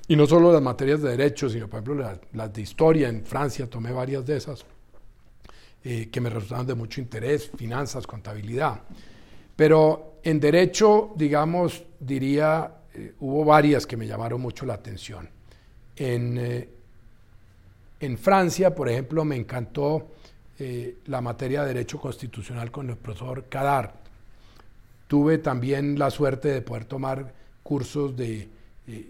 Y 0.08 0.18
no 0.18 0.28
solo 0.28 0.52
las 0.52 0.62
materias 0.62 1.02
de 1.02 1.12
derecho, 1.12 1.50
sino 1.50 1.70
por 1.70 1.82
ejemplo 1.82 2.20
las, 2.34 2.54
de 2.54 2.62
historia. 2.62 3.08
En 3.08 3.26
Francia 3.26 3.70
tomé 3.70 3.94
varias 3.94 4.26
de 4.26 4.36
esas 4.36 4.66
eh, 5.86 6.08
que 6.10 6.22
me 6.22 6.30
resultaron 6.30 6.66
de 6.66 6.76
mucho 6.76 7.02
interés, 7.02 7.52
finanzas, 7.58 8.08
contabilidad. 8.08 8.84
Pero 9.54 10.20
en 10.24 10.40
derecho, 10.40 11.12
digamos, 11.18 11.84
diría, 12.00 12.72
eh, 12.94 13.16
hubo 13.20 13.44
varias 13.44 13.86
que 13.86 13.98
me 13.98 14.08
llamaron 14.08 14.40
mucho 14.40 14.66
la 14.66 14.76
atención. 14.76 15.30
En, 15.98 16.38
eh, 16.38 16.70
en 18.00 18.18
Francia, 18.18 18.74
por 18.74 18.88
ejemplo, 18.88 19.26
me 19.26 19.36
encantó 19.36 20.12
la 21.08 21.20
materia 21.20 21.64
de 21.64 21.74
derecho 21.74 22.00
constitucional 22.00 22.72
con 22.72 22.90
el 22.90 22.96
profesor 22.96 23.50
Cadar. 23.50 23.96
Tuve 25.08 25.40
también 25.40 26.00
la 26.00 26.10
suerte 26.10 26.48
de 26.48 26.62
poder 26.62 26.86
tomar 26.86 27.34
cursos 27.62 28.16
de 28.16 28.48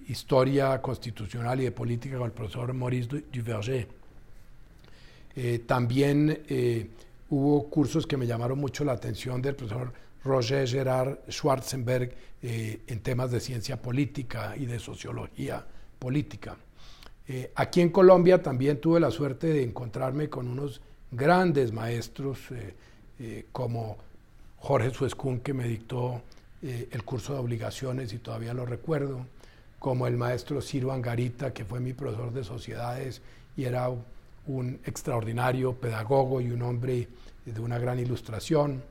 historia 0.08 0.82
constitucional 0.82 1.62
y 1.62 1.65
de 1.65 1.72
política 1.72 2.18
con 2.18 2.25
el 2.25 2.32
profesor 2.32 2.74
Maurice 2.74 3.25
Duverger. 3.32 3.88
Eh, 5.35 5.59
también 5.65 6.43
eh, 6.47 6.89
hubo 7.29 7.69
cursos 7.69 8.05
que 8.05 8.17
me 8.17 8.27
llamaron 8.27 8.59
mucho 8.59 8.83
la 8.83 8.93
atención 8.93 9.41
del 9.41 9.55
profesor 9.55 9.93
Roger 10.23 10.67
Gerard 10.67 11.17
Schwarzenberg 11.29 12.15
en 12.41 12.99
temas 12.99 13.31
de 13.31 13.39
ciencia 13.39 13.81
política 13.81 14.55
y 14.57 14.65
de 14.65 14.77
sociología 14.77 15.65
política. 15.97 16.57
aquí 17.55 17.79
en 17.79 17.89
Colombia 17.89 18.41
también 18.41 18.81
tuve 18.81 18.99
la 18.99 19.11
suerte 19.11 19.47
de 19.47 19.63
encontrarme 19.63 20.29
con 20.29 20.49
unos 20.49 20.81
grandes 21.11 21.71
maestros 21.71 22.39
como 23.53 23.97
Jorge 24.57 24.91
Suescún, 24.91 25.39
que 25.39 25.53
me 25.53 25.65
dictó 25.69 26.21
el 26.61 27.03
curso 27.03 27.33
de 27.33 27.39
obligaciones 27.39 28.11
y 28.11 28.17
todavía 28.17 28.53
lo 28.53 28.65
recuerdo, 28.65 29.25
como 29.79 30.05
el 30.07 30.17
maestro 30.17 30.61
Ciro 30.61 30.91
Angarita, 30.91 31.53
que 31.53 31.63
fue 31.63 31.79
mi 31.79 31.93
profesor 31.93 32.33
de 32.33 32.43
sociedades 32.43 33.21
y 33.55 33.63
era 33.63 33.89
un 34.47 34.79
extraordinario 34.85 35.73
pedagogo 35.73 36.41
y 36.41 36.51
un 36.51 36.62
hombre 36.62 37.07
de 37.45 37.59
una 37.62 37.77
gran 37.77 38.00
ilustración. 38.00 38.83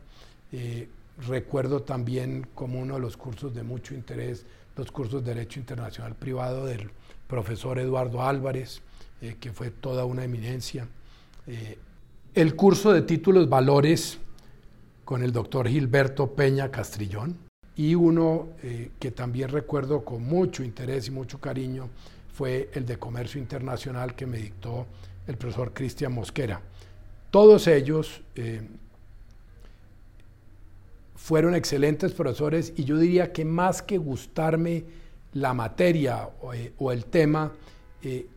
Eh, 0.53 0.89
recuerdo 1.27 1.83
también 1.83 2.47
como 2.55 2.81
uno 2.81 2.95
de 2.95 3.01
los 3.01 3.17
cursos 3.17 3.55
de 3.55 3.63
mucho 3.63 3.95
interés, 3.95 4.47
los 4.77 4.91
cursos 4.91 5.25
de 5.25 5.35
Derecho 5.35 5.61
Internacional 5.61 6.15
Privado 6.15 6.65
del 6.67 6.91
profesor 7.27 7.79
Eduardo 7.79 8.23
Álvarez, 8.23 8.81
eh, 9.21 9.37
que 9.39 9.53
fue 9.53 9.71
toda 9.71 10.05
una 10.05 10.25
eminencia. 10.25 10.89
Eh, 11.47 11.79
el 12.35 12.57
curso 12.57 12.93
de 12.93 13.03
títulos 13.03 13.49
valores 13.49 14.19
con 15.05 15.23
el 15.23 15.33
doctor 15.33 15.69
Gilberto 15.69 16.33
Peña 16.33 16.71
Castrillón, 16.71 17.37
y 17.75 17.95
uno 17.95 18.49
que 18.99 19.11
también 19.13 19.49
recuerdo 19.49 20.05
con 20.05 20.23
mucho 20.23 20.63
interés 20.63 21.09
y 21.09 21.11
mucho 21.11 21.41
cariño 21.41 21.89
fue 22.33 22.69
el 22.75 22.85
de 22.85 22.99
comercio 22.99 23.41
internacional 23.41 24.15
que 24.15 24.27
me 24.27 24.37
dictó 24.37 24.87
el 25.27 25.37
profesor 25.37 25.73
Cristian 25.73 26.13
Mosquera. 26.13 26.61
Todos 27.31 27.67
ellos 27.67 28.23
eh, 28.35 28.63
fueron 31.17 31.55
excelentes 31.55 32.13
profesores 32.13 32.73
y 32.77 32.85
yo 32.85 32.99
diría 32.99 33.33
que 33.33 33.45
más 33.45 33.83
que 33.83 33.99
gustarme 33.99 34.85
la 35.33 35.55
materia 35.55 36.29
o, 36.41 36.53
eh, 36.53 36.73
el 36.91 37.05
tema, 37.07 37.53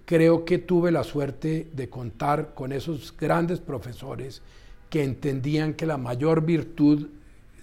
creo 0.05 0.45
que 0.45 0.59
tuve 0.59 0.91
la 0.91 1.03
suerte 1.03 1.67
de 1.73 1.89
contar 1.89 2.53
con 2.53 2.71
esos 2.71 3.15
grandes 3.17 3.59
profesores 3.59 4.43
que 4.91 5.03
entendían 5.03 5.73
que 5.73 5.87
la 5.87 5.97
mayor 5.97 6.45
virtud 6.45 7.07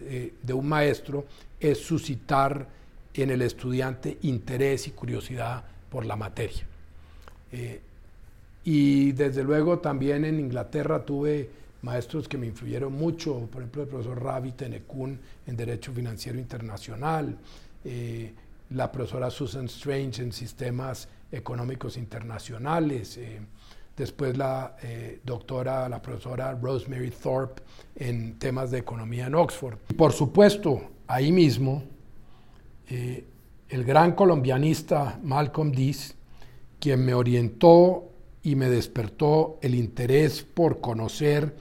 de 0.01 0.53
un 0.53 0.69
maestro 0.69 1.27
es 1.61 1.79
suscitar 1.79 2.67
en 3.15 3.31
el 3.31 3.43
estudiante 3.43 4.19
interés 4.23 4.89
y 4.89 4.93
curiosidad 4.93 5.65
por 5.91 6.07
la 6.07 6.17
materia. 6.17 6.67
Eh, 7.53 7.81
y 8.65 9.13
desde 9.13 9.43
luego 9.43 9.79
también 9.79 10.25
en 10.25 10.39
Inglaterra 10.39 11.05
tuve 11.05 11.51
maestros 11.83 12.29
que 12.29 12.39
me 12.39 12.47
influyeron 12.47 12.93
mucho, 12.93 13.49
por 13.51 13.63
ejemplo 13.63 13.83
el 13.83 13.89
profesor 13.89 14.23
Ravi 14.23 14.53
Tenekun 14.53 15.19
en 15.47 15.57
Derecho 15.57 15.93
Financiero 15.93 16.39
Internacional, 16.39 17.37
eh, 17.85 18.33
la 18.71 18.91
profesora 18.91 19.31
Susan 19.31 19.67
Strange 19.67 20.23
en 20.23 20.33
Sistemas 20.33 21.09
Económicos 21.31 21.97
Internacionales, 21.97 23.17
eh, 23.17 23.41
después 23.97 24.37
la 24.37 24.77
doctora, 25.25 25.89
la 25.89 26.01
profesora 26.01 26.53
Rosemary 26.61 27.11
Thorpe 27.11 27.63
en 27.97 28.39
temas 28.39 28.71
de 28.71 28.79
economía 28.79 29.27
en 29.27 29.35
Oxford. 29.35 29.77
por 29.97 30.13
supuesto, 30.13 30.81
ahí 31.07 31.31
mismo, 31.31 31.83
eh, 32.89 33.25
el 33.69 33.85
gran 33.85 34.13
colombianista 34.13 35.19
Malcolm 35.23 35.73
Dees, 35.73 36.15
quien 36.81 37.05
me 37.05 37.15
orientó 37.15 38.12
y 38.45 38.57
me 38.57 38.69
despertó 38.69 39.59
el 39.63 39.75
interés 39.75 40.43
por 40.43 40.81
conocer 40.81 41.55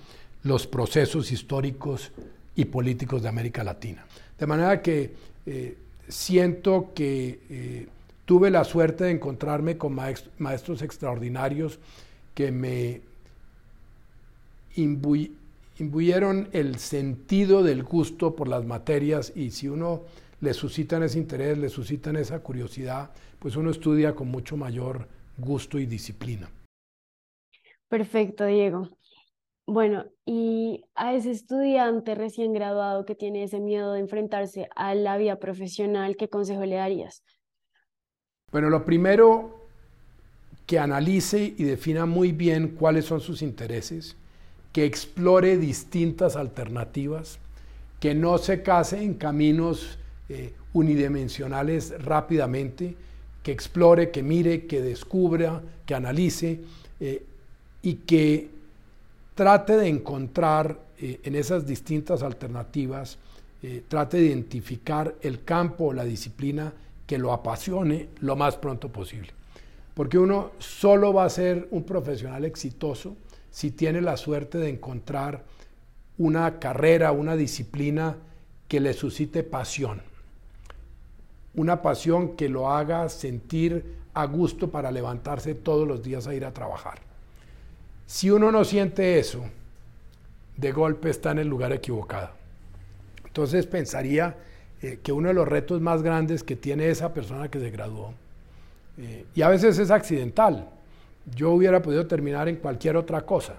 los 0.43 0.67
procesos 0.67 1.31
históricos 1.31 2.11
y 2.55 2.65
políticos 2.65 3.21
de 3.21 3.29
América 3.29 3.63
Latina. 3.63 4.05
De 4.39 4.47
manera 4.47 4.81
que 4.81 5.13
eh, 5.45 5.77
siento 6.07 6.91
que 6.95 7.39
eh, 7.50 7.88
tuve 8.25 8.50
la 8.50 8.63
suerte 8.63 9.05
de 9.05 9.11
encontrarme 9.11 9.77
con 9.77 9.93
maestros 10.38 10.81
extraordinarios 10.81 11.79
que 12.33 12.51
me 12.51 13.01
imbuyeron 15.77 16.50
el 16.53 16.77
sentido 16.77 17.61
del 17.61 17.83
gusto 17.83 18.35
por 18.35 18.47
las 18.47 18.65
materias 18.65 19.33
y 19.35 19.51
si 19.51 19.67
uno 19.67 20.01
le 20.39 20.53
suscitan 20.53 21.03
ese 21.03 21.19
interés, 21.19 21.57
le 21.57 21.69
suscitan 21.69 22.15
esa 22.15 22.39
curiosidad, 22.39 23.11
pues 23.38 23.55
uno 23.55 23.69
estudia 23.69 24.15
con 24.15 24.29
mucho 24.29 24.57
mayor 24.57 25.07
gusto 25.38 25.77
y 25.77 25.85
disciplina. 25.85 26.50
Perfecto, 27.91 28.45
Diego. 28.45 28.88
Bueno, 29.67 30.05
y 30.25 30.86
a 30.95 31.13
ese 31.13 31.31
estudiante 31.31 32.15
recién 32.15 32.53
graduado 32.53 33.05
que 33.05 33.15
tiene 33.15 33.43
ese 33.43 33.60
miedo 33.60 33.91
de 33.91 34.00
enfrentarse 34.00 34.69
a 34.77 34.95
la 34.95 35.17
vida 35.17 35.39
profesional, 35.39 36.15
¿qué 36.15 36.29
consejo 36.29 36.63
le 36.63 36.77
darías? 36.77 37.21
Bueno, 38.50 38.69
lo 38.69 38.86
primero, 38.86 39.67
que 40.65 40.79
analice 40.79 41.53
y 41.57 41.65
defina 41.65 42.05
muy 42.05 42.31
bien 42.31 42.77
cuáles 42.79 43.03
son 43.03 43.19
sus 43.19 43.41
intereses, 43.41 44.15
que 44.71 44.86
explore 44.86 45.57
distintas 45.57 46.38
alternativas, 46.38 47.39
que 48.00 48.15
no 48.15 48.38
se 48.38 48.63
case 48.63 49.03
en 49.03 49.15
caminos 49.15 50.00
eh, 50.29 50.53
unidimensionales 50.71 51.93
rápidamente, 52.01 52.95
que 53.43 53.51
explore, 53.51 54.12
que 54.12 54.24
mire, 54.24 54.65
que 54.65 54.81
descubra, 54.81 55.62
que 55.86 55.93
analice 55.93 56.62
eh, 57.01 57.25
y 57.81 57.95
que 57.95 58.50
trate 59.35 59.77
de 59.77 59.88
encontrar 59.88 60.79
eh, 61.00 61.19
en 61.23 61.35
esas 61.35 61.65
distintas 61.65 62.23
alternativas, 62.23 63.17
trate 63.88 64.17
de 64.17 64.25
identificar 64.25 65.13
el 65.21 65.43
campo 65.43 65.85
o 65.85 65.93
la 65.93 66.03
disciplina 66.03 66.73
que 67.05 67.19
lo 67.19 67.31
apasione 67.31 68.09
lo 68.21 68.35
más 68.35 68.55
pronto 68.57 68.89
posible. 68.89 69.29
porque 69.93 70.17
uno 70.17 70.51
solo 70.57 71.13
va 71.13 71.25
a 71.25 71.29
ser 71.29 71.67
un 71.69 71.83
profesional 71.83 72.43
exitoso 72.43 73.15
si 73.51 73.69
tiene 73.71 74.01
la 74.01 74.17
suerte 74.17 74.57
de 74.57 74.69
encontrar 74.69 75.43
una 76.17 76.59
carrera, 76.59 77.11
una 77.11 77.35
disciplina 77.35 78.15
que 78.67 78.79
le 78.79 78.93
suscite 78.93 79.43
pasión. 79.43 80.01
Una 81.55 81.81
pasión 81.81 82.35
que 82.38 82.47
lo 82.47 82.71
haga 82.71 83.09
sentir 83.09 83.97
a 84.13 84.25
gusto 84.25 84.71
para 84.71 84.91
levantarse 84.91 85.53
todos 85.55 85.88
los 85.88 86.01
días 86.01 86.27
a 86.27 86.33
ir 86.33 86.45
a 86.45 86.53
trabajar. 86.53 87.00
Si 88.05 88.29
uno 88.29 88.51
no 88.51 88.63
siente 88.65 89.20
eso, 89.20 89.43
de 90.58 90.72
golpe 90.72 91.10
está 91.10 91.31
en 91.31 91.39
el 91.39 91.48
lugar 91.48 91.72
equivocado. 91.72 92.29
Entonces 93.25 93.65
pensaría 93.65 94.36
eh, 94.81 95.00
que 95.01 95.12
uno 95.12 95.29
de 95.29 95.34
los 95.34 95.48
retos 95.48 95.79
más 95.81 96.03
grandes 96.03 96.43
que 96.43 96.55
tiene 96.55 96.89
esa 96.89 97.13
persona 97.13 97.50
que 97.50 97.60
se 97.60 97.72
graduó, 97.72 98.13
eh, 98.98 99.25
y 99.34 99.41
a 99.41 99.50
veces 99.50 99.79
es 99.79 99.89
accidental, 99.89 100.70
yo 101.36 101.51
hubiera 101.51 101.81
podido 101.81 102.08
terminar 102.08 102.50
en 102.50 102.58
cualquier 102.58 102.98
otra 102.98 103.22
cosa. 103.22 103.55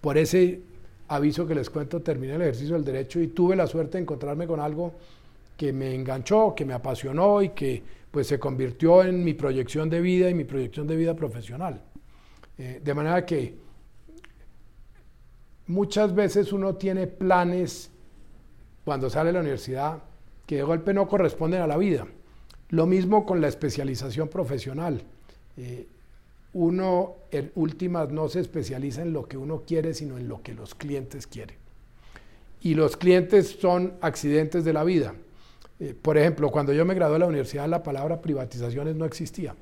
Por 0.00 0.18
ese 0.18 0.60
aviso 1.08 1.46
que 1.46 1.54
les 1.54 1.70
cuento, 1.70 2.00
terminé 2.00 2.34
el 2.34 2.42
ejercicio 2.42 2.74
del 2.74 2.84
derecho 2.84 3.20
y 3.20 3.28
tuve 3.28 3.56
la 3.56 3.66
suerte 3.66 3.98
de 3.98 4.02
encontrarme 4.02 4.46
con 4.46 4.60
algo 4.60 4.92
que 5.56 5.72
me 5.72 5.94
enganchó, 5.94 6.54
que 6.54 6.64
me 6.64 6.72
apasionó 6.72 7.42
y 7.42 7.50
que 7.50 7.82
pues 8.10 8.26
se 8.26 8.38
convirtió 8.38 9.02
en 9.02 9.22
mi 9.22 9.34
proyección 9.34 9.88
de 9.90 10.00
vida 10.00 10.30
y 10.30 10.34
mi 10.34 10.44
proyección 10.44 10.86
de 10.86 10.96
vida 10.96 11.14
profesional. 11.14 11.80
Eh, 12.62 12.78
de 12.84 12.92
manera 12.92 13.24
que 13.24 13.54
muchas 15.66 16.14
veces 16.14 16.52
uno 16.52 16.74
tiene 16.74 17.06
planes 17.06 17.90
cuando 18.84 19.08
sale 19.08 19.28
de 19.28 19.32
la 19.32 19.40
universidad 19.40 20.02
que 20.44 20.56
de 20.56 20.62
golpe 20.62 20.92
no 20.92 21.08
corresponden 21.08 21.62
a 21.62 21.66
la 21.66 21.78
vida. 21.78 22.06
Lo 22.68 22.84
mismo 22.84 23.24
con 23.24 23.40
la 23.40 23.48
especialización 23.48 24.28
profesional. 24.28 25.02
Eh, 25.56 25.88
uno 26.52 27.14
en 27.30 27.50
últimas 27.54 28.10
no 28.10 28.28
se 28.28 28.40
especializa 28.40 29.00
en 29.00 29.14
lo 29.14 29.26
que 29.26 29.38
uno 29.38 29.62
quiere, 29.66 29.94
sino 29.94 30.18
en 30.18 30.28
lo 30.28 30.42
que 30.42 30.52
los 30.52 30.74
clientes 30.74 31.26
quieren. 31.26 31.56
Y 32.60 32.74
los 32.74 32.98
clientes 32.98 33.56
son 33.58 33.94
accidentes 34.02 34.66
de 34.66 34.74
la 34.74 34.84
vida. 34.84 35.14
Eh, 35.78 35.94
por 35.94 36.18
ejemplo, 36.18 36.50
cuando 36.50 36.74
yo 36.74 36.84
me 36.84 36.92
gradué 36.92 37.14
de 37.14 37.20
la 37.20 37.26
universidad, 37.26 37.66
la 37.68 37.82
palabra 37.82 38.20
privatizaciones 38.20 38.96
no 38.96 39.06
existía. 39.06 39.54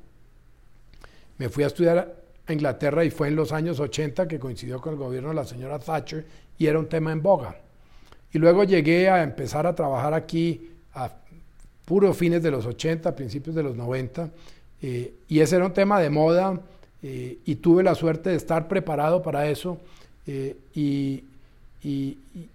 Me 1.37 1.47
fui 1.47 1.63
a 1.63 1.67
estudiar 1.67 2.27
Inglaterra 2.53 3.03
y 3.03 3.09
fue 3.09 3.27
en 3.27 3.35
los 3.35 3.51
años 3.51 3.79
80 3.79 4.27
que 4.27 4.39
coincidió 4.39 4.79
con 4.81 4.93
el 4.93 4.99
gobierno 4.99 5.29
de 5.29 5.35
la 5.35 5.45
señora 5.45 5.79
Thatcher 5.79 6.25
y 6.57 6.65
era 6.67 6.79
un 6.79 6.87
tema 6.87 7.11
en 7.11 7.21
boga. 7.21 7.55
Y 8.31 8.37
luego 8.37 8.63
llegué 8.63 9.09
a 9.09 9.23
empezar 9.23 9.65
a 9.65 9.73
trabajar 9.73 10.13
aquí 10.13 10.69
a 10.93 11.11
puros 11.85 12.15
fines 12.15 12.43
de 12.43 12.51
los 12.51 12.65
80, 12.65 13.15
principios 13.15 13.55
de 13.55 13.63
los 13.63 13.75
90, 13.75 14.29
eh, 14.81 15.13
y 15.27 15.39
ese 15.39 15.55
era 15.55 15.65
un 15.65 15.73
tema 15.73 15.99
de 15.99 16.09
moda 16.09 16.59
eh, 17.01 17.39
y 17.45 17.55
tuve 17.55 17.83
la 17.83 17.95
suerte 17.95 18.29
de 18.29 18.35
estar 18.35 18.67
preparado 18.67 19.23
para 19.23 19.49
eso. 19.49 19.79
Eh, 20.27 20.55
y, 20.75 21.23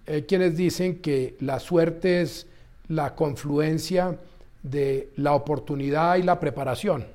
hay 0.06 0.22
quienes 0.24 0.54
dicen 0.54 0.96
que 0.96 1.34
la 1.40 1.58
suerte 1.58 2.20
es 2.20 2.46
la 2.88 3.14
confluencia 3.14 4.18
de 4.62 5.08
la 5.16 5.32
oportunidad 5.32 6.16
y 6.16 6.22
la 6.22 6.38
preparación. 6.38 7.06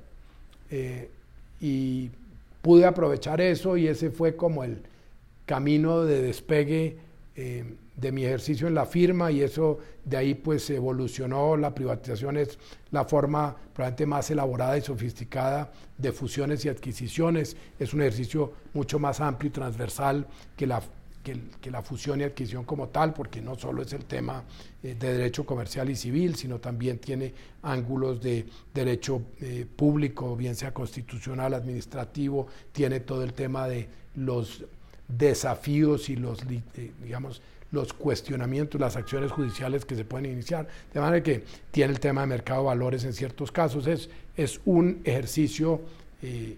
Y 1.61 2.09
pude 2.61 2.85
aprovechar 2.85 3.41
eso 3.41 3.77
y 3.77 3.87
ese 3.87 4.11
fue 4.11 4.35
como 4.35 4.63
el 4.63 4.83
camino 5.45 6.03
de 6.03 6.21
despegue 6.21 6.97
de 7.95 8.11
mi 8.11 8.25
ejercicio 8.25 8.67
en 8.67 8.75
la 8.75 8.85
firma 8.85 9.31
y 9.31 9.41
eso 9.41 9.79
de 10.03 10.17
ahí 10.17 10.33
pues 10.33 10.69
evolucionó, 10.69 11.55
la 11.57 11.73
privatización 11.73 12.37
es 12.37 12.57
la 12.91 13.05
forma 13.05 13.55
probablemente 13.73 14.05
más 14.05 14.29
elaborada 14.31 14.77
y 14.77 14.81
sofisticada 14.81 15.71
de 15.97 16.11
fusiones 16.11 16.65
y 16.65 16.69
adquisiciones, 16.69 17.55
es 17.77 17.93
un 17.93 18.01
ejercicio 18.01 18.53
mucho 18.73 18.99
más 18.99 19.19
amplio 19.21 19.49
y 19.49 19.53
transversal 19.53 20.27
que 20.55 20.67
la, 20.67 20.81
que, 21.23 21.71
la 21.71 21.81
fusión 21.81 22.21
y 22.21 22.23
adquisición 22.23 22.63
como 22.63 22.89
tal, 22.89 23.13
porque 23.13 23.41
no 23.41 23.55
solo 23.55 23.81
es 23.81 23.93
el 23.93 24.05
tema 24.05 24.43
eh, 24.81 24.95
de 24.99 25.13
derecho 25.13 25.45
comercial 25.45 25.89
y 25.89 25.95
civil, 25.95 26.35
sino 26.35 26.59
también 26.59 26.99
tiene 26.99 27.33
ángulos 27.61 28.21
de 28.21 28.45
derecho 28.73 29.21
eh, 29.41 29.65
público, 29.75 30.35
bien 30.35 30.55
sea 30.55 30.73
constitucional, 30.73 31.53
administrativo, 31.53 32.47
tiene 32.71 33.01
todo 33.01 33.23
el 33.23 33.33
tema 33.33 33.67
de 33.67 33.87
los 34.15 34.63
desafíos 35.07 36.09
y 36.09 36.15
los, 36.15 36.43
eh, 36.43 36.91
digamos, 37.03 37.41
los 37.71 37.93
cuestionamientos, 37.93 38.79
las 38.79 38.95
acciones 38.95 39.31
judiciales 39.31 39.85
que 39.85 39.95
se 39.95 40.05
pueden 40.05 40.31
iniciar. 40.31 40.67
De 40.93 40.99
manera 40.99 41.21
que 41.21 41.43
tiene 41.71 41.93
el 41.93 41.99
tema 41.99 42.21
de 42.21 42.27
mercado 42.27 42.61
de 42.61 42.67
valores 42.67 43.03
en 43.03 43.13
ciertos 43.13 43.51
casos. 43.51 43.87
Es, 43.87 44.09
es 44.35 44.59
un 44.65 45.01
ejercicio 45.03 45.81
eh, 46.21 46.57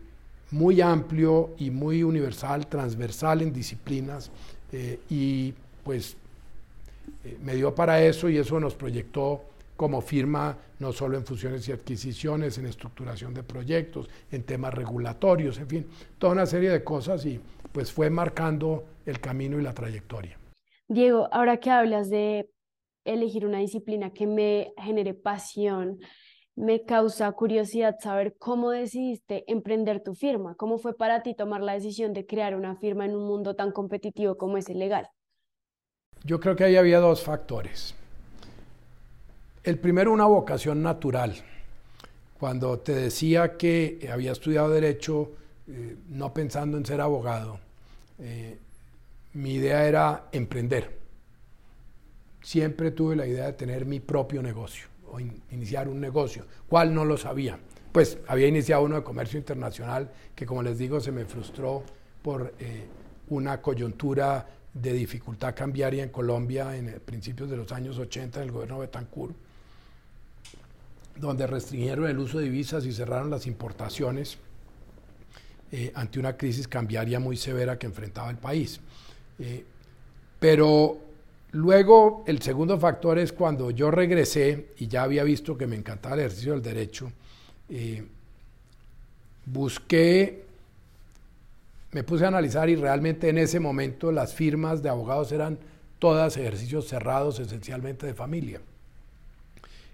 muy 0.52 0.82
amplio 0.82 1.56
y 1.58 1.72
muy 1.72 2.04
universal, 2.04 2.68
transversal 2.68 3.42
en 3.42 3.54
disciplinas 3.54 4.32
eh, 4.72 5.00
y 5.10 5.54
pues 5.84 6.16
eh, 7.24 7.38
me 7.42 7.56
dio 7.56 7.74
para 7.74 8.02
eso 8.04 8.30
y 8.30 8.38
eso 8.38 8.60
nos 8.60 8.76
proyectó 8.76 9.42
como 9.76 10.02
firma 10.02 10.58
no 10.80 10.92
solo 10.92 11.18
en 11.18 11.26
fusiones 11.26 11.68
y 11.68 11.72
adquisiciones, 11.72 12.58
en 12.58 12.66
estructuración 12.68 13.34
de 13.34 13.44
proyectos, 13.44 14.10
en 14.32 14.44
temas 14.44 14.74
regulatorios, 14.74 15.58
en 15.58 15.68
fin, 15.68 15.88
toda 16.18 16.34
una 16.34 16.46
serie 16.46 16.70
de 16.70 16.84
cosas 16.84 17.26
y 17.26 17.40
pues 17.72 17.92
fue 17.92 18.10
marcando 18.10 18.84
el 19.06 19.20
camino 19.20 19.60
y 19.60 19.64
la 19.64 19.74
trayectoria. 19.74 20.38
Diego, 20.88 21.30
ahora 21.32 21.58
que 21.58 21.70
hablas 21.70 22.10
de 22.10 22.50
elegir 23.06 23.46
una 23.46 23.60
disciplina 23.60 24.12
que 24.12 24.28
me 24.28 24.74
genere 24.78 25.14
pasión, 25.14 26.00
me 26.56 26.84
causa 26.84 27.32
curiosidad 27.32 27.98
saber 28.00 28.36
cómo 28.38 28.72
decidiste 28.72 29.44
emprender 29.48 30.04
tu 30.04 30.14
firma, 30.14 30.56
cómo 30.56 30.78
fue 30.78 30.96
para 30.96 31.24
ti 31.24 31.34
tomar 31.34 31.62
la 31.62 31.74
decisión 31.74 32.14
de 32.14 32.26
crear 32.26 32.56
una 32.56 32.76
firma 32.76 33.06
en 33.06 33.16
un 33.16 33.26
mundo 33.26 33.56
tan 33.56 33.72
competitivo 33.72 34.38
como 34.38 34.58
es 34.58 34.70
el 34.70 34.80
legal. 34.80 35.08
Yo 36.24 36.40
creo 36.40 36.56
que 36.56 36.66
ahí 36.66 36.76
había 36.76 37.00
dos 37.00 37.24
factores. 37.24 37.96
El 39.64 39.80
primero, 39.80 40.12
una 40.12 40.26
vocación 40.26 40.84
natural. 40.84 41.36
Cuando 42.40 42.80
te 42.80 42.94
decía 42.94 43.58
que 43.58 44.08
había 44.12 44.32
estudiado 44.32 44.70
derecho, 44.70 45.32
eh, 45.68 45.96
no 46.10 46.34
pensando 46.34 46.78
en 46.78 46.86
ser 46.86 47.00
abogado, 47.02 47.60
eh, 48.20 48.58
mi 49.34 49.54
idea 49.54 49.88
era 49.88 50.28
emprender. 50.32 51.00
Siempre 52.42 52.92
tuve 52.92 53.16
la 53.16 53.28
idea 53.28 53.46
de 53.46 53.54
tener 53.54 53.86
mi 53.86 54.00
propio 54.00 54.42
negocio 54.42 54.90
o 55.12 55.19
iniciar 55.19 55.88
un 55.88 56.00
negocio. 56.00 56.45
¿Cuál 56.67 56.93
no 56.93 57.06
lo 57.06 57.17
sabía? 57.17 57.60
Pues 57.91 58.17
había 58.28 58.47
iniciado 58.47 58.84
uno 58.84 58.95
de 58.95 59.04
comercio 59.04 59.38
internacional 59.38 60.10
que, 60.34 60.45
como 60.45 60.63
les 60.63 60.78
digo, 60.78 61.00
se 61.00 61.12
me 61.12 61.26
frustró 61.26 61.84
por 62.21 62.54
eh, 62.60 62.86
una 63.30 63.62
coyuntura 63.62 64.47
de 64.74 64.93
dificultad 64.93 65.54
cambiaria 65.54 66.04
en 66.04 66.10
Colombia 66.10 66.76
en 66.76 67.02
principios 67.04 67.50
de 67.50 67.58
los 67.58 67.71
años 67.74 67.97
80 67.97 68.39
en 68.39 68.45
el 68.45 68.52
gobierno 68.52 68.76
de 68.76 68.82
Betancourt, 68.82 69.36
donde 71.17 71.45
restringieron 71.45 72.08
el 72.08 72.17
uso 72.17 72.39
de 72.39 72.45
divisas 72.45 72.86
y 72.86 72.93
cerraron 72.93 73.30
las 73.30 73.47
importaciones 73.47 74.38
eh, 75.74 75.91
ante 75.93 76.19
una 76.19 76.38
crisis 76.38 76.67
cambiaria 76.67 77.19
muy 77.19 77.36
severa 77.36 77.78
que 77.78 77.88
enfrentaba 77.88 78.30
el 78.30 78.38
país. 78.38 78.80
Eh, 79.39 79.65
pero 80.39 80.97
luego 81.52 82.24
el 82.28 82.42
segundo 82.42 82.80
factor 82.80 83.20
es 83.20 83.34
cuando 83.34 83.72
yo 83.72 83.92
regresé 83.92 84.68
y 84.78 84.88
ya 84.88 85.04
había 85.04 85.24
visto 85.24 85.58
que 85.58 85.68
me 85.68 85.76
encantaba 85.76 86.16
el 86.16 86.22
ejercicio 86.22 86.54
del 86.54 86.62
derecho, 86.62 87.12
eh, 87.70 88.04
busqué, 89.46 90.46
me 91.92 92.04
puse 92.04 92.26
a 92.26 92.30
analizar 92.30 92.70
y 92.70 92.76
realmente 92.76 93.30
en 93.30 93.38
ese 93.38 93.60
momento 93.60 94.12
las 94.12 94.34
firmas 94.34 94.82
de 94.82 94.90
abogados 94.90 95.32
eran 95.32 95.58
todas 96.00 96.38
ejercicios 96.38 96.88
cerrados 96.88 97.40
esencialmente 97.40 98.08
de 98.08 98.14
familia. 98.14 98.62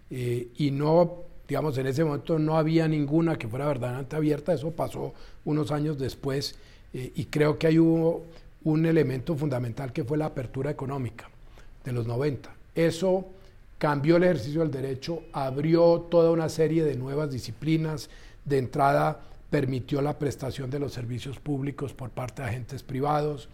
Eh, 0.10 0.50
y 0.58 0.72
no, 0.72 1.24
digamos, 1.48 1.78
en 1.78 1.88
ese 1.88 2.04
momento 2.04 2.40
no 2.40 2.58
había 2.58 2.88
ninguna 2.88 3.38
que 3.38 3.48
fuera 3.48 3.68
verdaderamente 3.68 4.16
abierta, 4.16 4.54
eso 4.54 4.72
pasó 4.72 5.14
unos 5.44 5.72
años 5.72 5.98
después 5.98 6.56
y 6.94 7.26
creo 7.26 7.60
que 7.60 7.68
ahí 7.68 7.78
hubo 7.78 8.26
un 8.64 8.86
elemento 8.86 9.36
fundamental 9.36 9.92
que 9.92 10.04
fue 10.04 10.18
la 10.18 10.28
apertura 10.28 10.72
económica 10.72 11.30
de 11.88 11.94
los 11.94 12.08
90. 12.08 12.54
Eso 12.76 13.26
cambió 13.78 14.18
el 14.18 14.24
ejercicio 14.24 14.62
del 14.62 14.72
derecho, 14.72 15.24
abrió 15.34 16.02
toda 16.02 16.32
una 16.32 16.50
serie 16.50 16.84
de 16.84 16.96
nuevas 16.96 17.32
disciplinas, 17.32 18.10
de 18.46 18.58
entrada 18.58 19.22
permitió 19.50 20.02
la 20.02 20.20
prestación 20.20 20.70
de 20.70 20.80
los 20.80 20.94
servicios 20.94 21.40
públicos 21.40 21.94
por 21.94 22.10
parte 22.10 22.42
de 22.42 22.50
agentes 22.50 22.84
privados, 22.84 23.50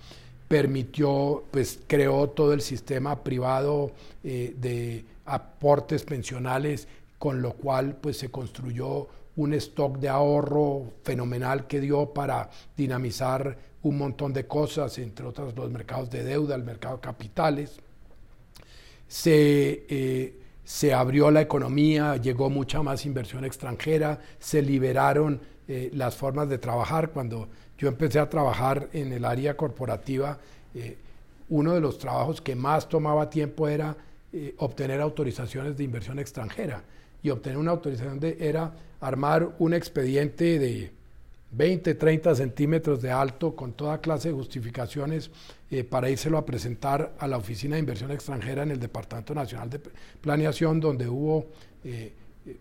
permitió, 0.48 1.44
pues 1.52 1.80
creó 1.88 2.30
todo 2.30 2.54
el 2.54 2.62
sistema 2.62 3.24
privado 3.24 3.92
eh, 4.24 4.56
de 4.58 5.06
aportes 5.26 6.04
pensionales, 6.04 6.88
con 7.20 7.42
lo 7.42 7.54
cual 7.54 7.96
pues 7.96 8.18
se 8.18 8.30
construyó 8.30 9.08
un 9.36 9.54
stock 9.54 9.98
de 9.98 10.10
ahorro 10.10 10.94
fenomenal 11.04 11.68
que 11.68 11.80
dio 11.80 12.14
para 12.14 12.50
dinamizar 12.76 13.58
un 13.84 13.98
montón 13.98 14.34
de 14.34 14.46
cosas, 14.46 14.98
entre 14.98 15.26
otras 15.26 15.56
los 15.56 15.72
mercados 15.72 16.10
de 16.10 16.24
deuda, 16.24 16.56
el 16.56 16.64
mercado 16.64 16.96
de 16.96 17.02
capitales. 17.02 17.80
Se, 19.14 19.86
eh, 19.88 20.34
se 20.64 20.92
abrió 20.92 21.30
la 21.30 21.42
economía, 21.42 22.18
llegó 22.18 22.50
mucha 22.50 22.82
más 22.82 23.06
inversión 23.06 23.46
extranjera, 23.46 24.20
se 24.40 24.64
liberaron 24.64 25.40
las 25.68 26.16
formas 26.16 26.50
de 26.50 26.58
trabajar. 26.58 27.12
Cuando 27.12 27.48
yo 27.78 27.88
empecé 27.88 28.18
a 28.18 28.28
trabajar 28.28 28.90
en 28.92 29.14
el 29.14 29.24
área 29.24 29.56
corporativa, 29.56 30.40
uno 31.50 31.74
de 31.76 31.80
los 31.80 32.00
trabajos 32.00 32.42
que 32.42 32.56
más 32.56 32.90
tomaba 32.90 33.30
tiempo 33.30 33.68
era 33.68 33.96
obtener 34.58 35.00
autorizaciones 35.00 35.78
de 35.78 35.84
inversión 35.84 36.18
extranjera. 36.18 36.84
Y 37.22 37.30
obtener 37.30 37.60
una 37.60 37.72
autorización 37.72 38.20
de, 38.20 38.36
era 38.40 38.74
armar 39.00 39.56
un 39.60 39.74
expediente 39.74 40.58
de 40.58 40.92
20, 41.56 41.96
30 41.96 42.36
centímetros 42.36 43.02
de 43.02 43.12
alto, 43.12 43.56
con 43.56 43.74
toda 43.74 44.00
clase 44.00 44.30
de 44.30 44.34
justificaciones 44.34 45.30
eh, 45.70 45.84
para 45.84 46.10
írselo 46.10 46.38
a 46.38 46.46
presentar 46.46 47.14
a 47.20 47.28
la 47.28 47.38
Oficina 47.38 47.76
de 47.76 47.82
Inversión 47.82 48.12
Extranjera 48.12 48.64
en 48.64 48.72
el 48.72 48.80
Departamento 48.80 49.36
Nacional 49.36 49.70
de 49.70 49.80
Planeación, 50.22 50.80
donde 50.80 51.08
hubo 51.08 51.46
eh, 51.84 52.14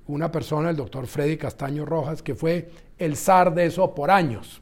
una 0.07 0.31
persona, 0.31 0.71
el 0.71 0.77
doctor 0.77 1.07
Freddy 1.07 1.39
Castaño 1.39 1.87
Rojas, 1.87 2.23
que 2.23 2.35
fue 2.35 2.71
el 2.99 3.17
zar 3.17 3.55
de 3.55 3.67
eso 3.67 3.95
por 3.95 4.11
años. 4.11 4.61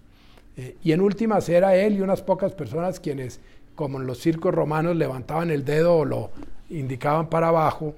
Eh, 0.57 0.77
y 0.85 0.93
en 0.93 1.01
últimas 1.01 1.49
era 1.49 1.75
él 1.75 1.97
y 1.97 2.01
unas 2.01 2.23
pocas 2.23 2.53
personas 2.53 3.01
quienes, 3.01 3.41
como 3.75 4.01
en 4.01 4.07
los 4.07 4.19
circos 4.19 4.55
romanos, 4.55 4.97
levantaban 4.97 5.51
el 5.51 5.65
dedo 5.65 5.97
o 5.97 6.05
lo 6.05 6.31
indicaban 6.71 7.29
para 7.29 7.49
abajo 7.49 7.97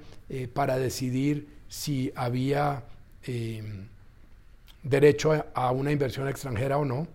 para 0.55 0.79
decidir 0.79 1.47
si 1.69 2.11
había 2.17 2.85
derecho 4.83 5.45
a 5.55 5.71
una 5.71 5.93
inversión 5.93 6.29
extranjera 6.29 6.79
o 6.79 6.85
no. 6.85 7.07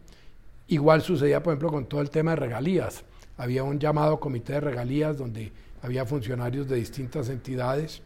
Igual 0.67 1.01
sucedía, 1.01 1.41
por 1.43 1.53
ejemplo, 1.53 1.69
con 1.69 1.85
todo 1.85 2.01
el 2.01 2.09
tema 2.09 2.31
de 2.31 2.37
regalías. 2.37 3.03
Había 3.37 3.63
un 3.63 3.79
llamado 3.79 4.19
comité 4.19 4.53
de 4.53 4.61
regalías 4.61 5.17
donde 5.17 5.51
había 5.81 6.05
funcionarios 6.05 6.67
de 6.67 6.77
distintas 6.77 7.29
entidades 7.29 8.01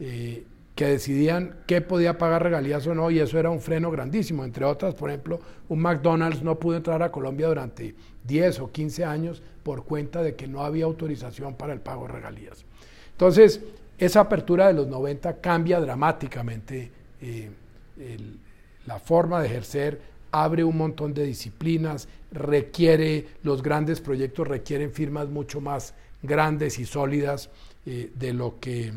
eh, 0.00 0.44
que 0.74 0.86
decidían 0.86 1.56
qué 1.66 1.80
podía 1.80 2.16
pagar 2.16 2.42
regalías 2.42 2.86
o 2.86 2.94
no, 2.94 3.10
y 3.10 3.18
eso 3.18 3.38
era 3.38 3.50
un 3.50 3.60
freno 3.60 3.90
grandísimo. 3.90 4.44
Entre 4.44 4.64
otras, 4.64 4.94
por 4.94 5.10
ejemplo, 5.10 5.40
un 5.68 5.80
McDonald's 5.80 6.42
no 6.42 6.58
pudo 6.58 6.78
entrar 6.78 7.02
a 7.02 7.12
Colombia 7.12 7.48
durante 7.48 7.94
10 8.24 8.60
o 8.60 8.72
15 8.72 9.04
años 9.04 9.42
por 9.62 9.84
cuenta 9.84 10.22
de 10.22 10.34
que 10.34 10.48
no 10.48 10.64
había 10.64 10.86
autorización 10.86 11.54
para 11.54 11.72
el 11.72 11.80
pago 11.80 12.06
de 12.06 12.14
regalías. 12.14 12.64
Entonces, 13.12 13.60
esa 13.98 14.20
apertura 14.20 14.66
de 14.66 14.72
los 14.74 14.88
90 14.88 15.40
cambia 15.40 15.78
dramáticamente 15.78 16.90
eh, 17.20 17.50
el, 17.98 18.38
la 18.86 18.98
forma 18.98 19.40
de 19.40 19.46
ejercer 19.46 20.00
abre 20.32 20.64
un 20.64 20.76
montón 20.76 21.12
de 21.14 21.24
disciplinas, 21.24 22.08
requiere, 22.32 23.28
los 23.42 23.62
grandes 23.62 24.00
proyectos 24.00 24.48
requieren 24.48 24.90
firmas 24.92 25.28
mucho 25.28 25.60
más 25.60 25.94
grandes 26.22 26.78
y 26.78 26.86
sólidas 26.86 27.50
eh, 27.84 28.10
de 28.14 28.32
lo 28.32 28.58
que 28.58 28.92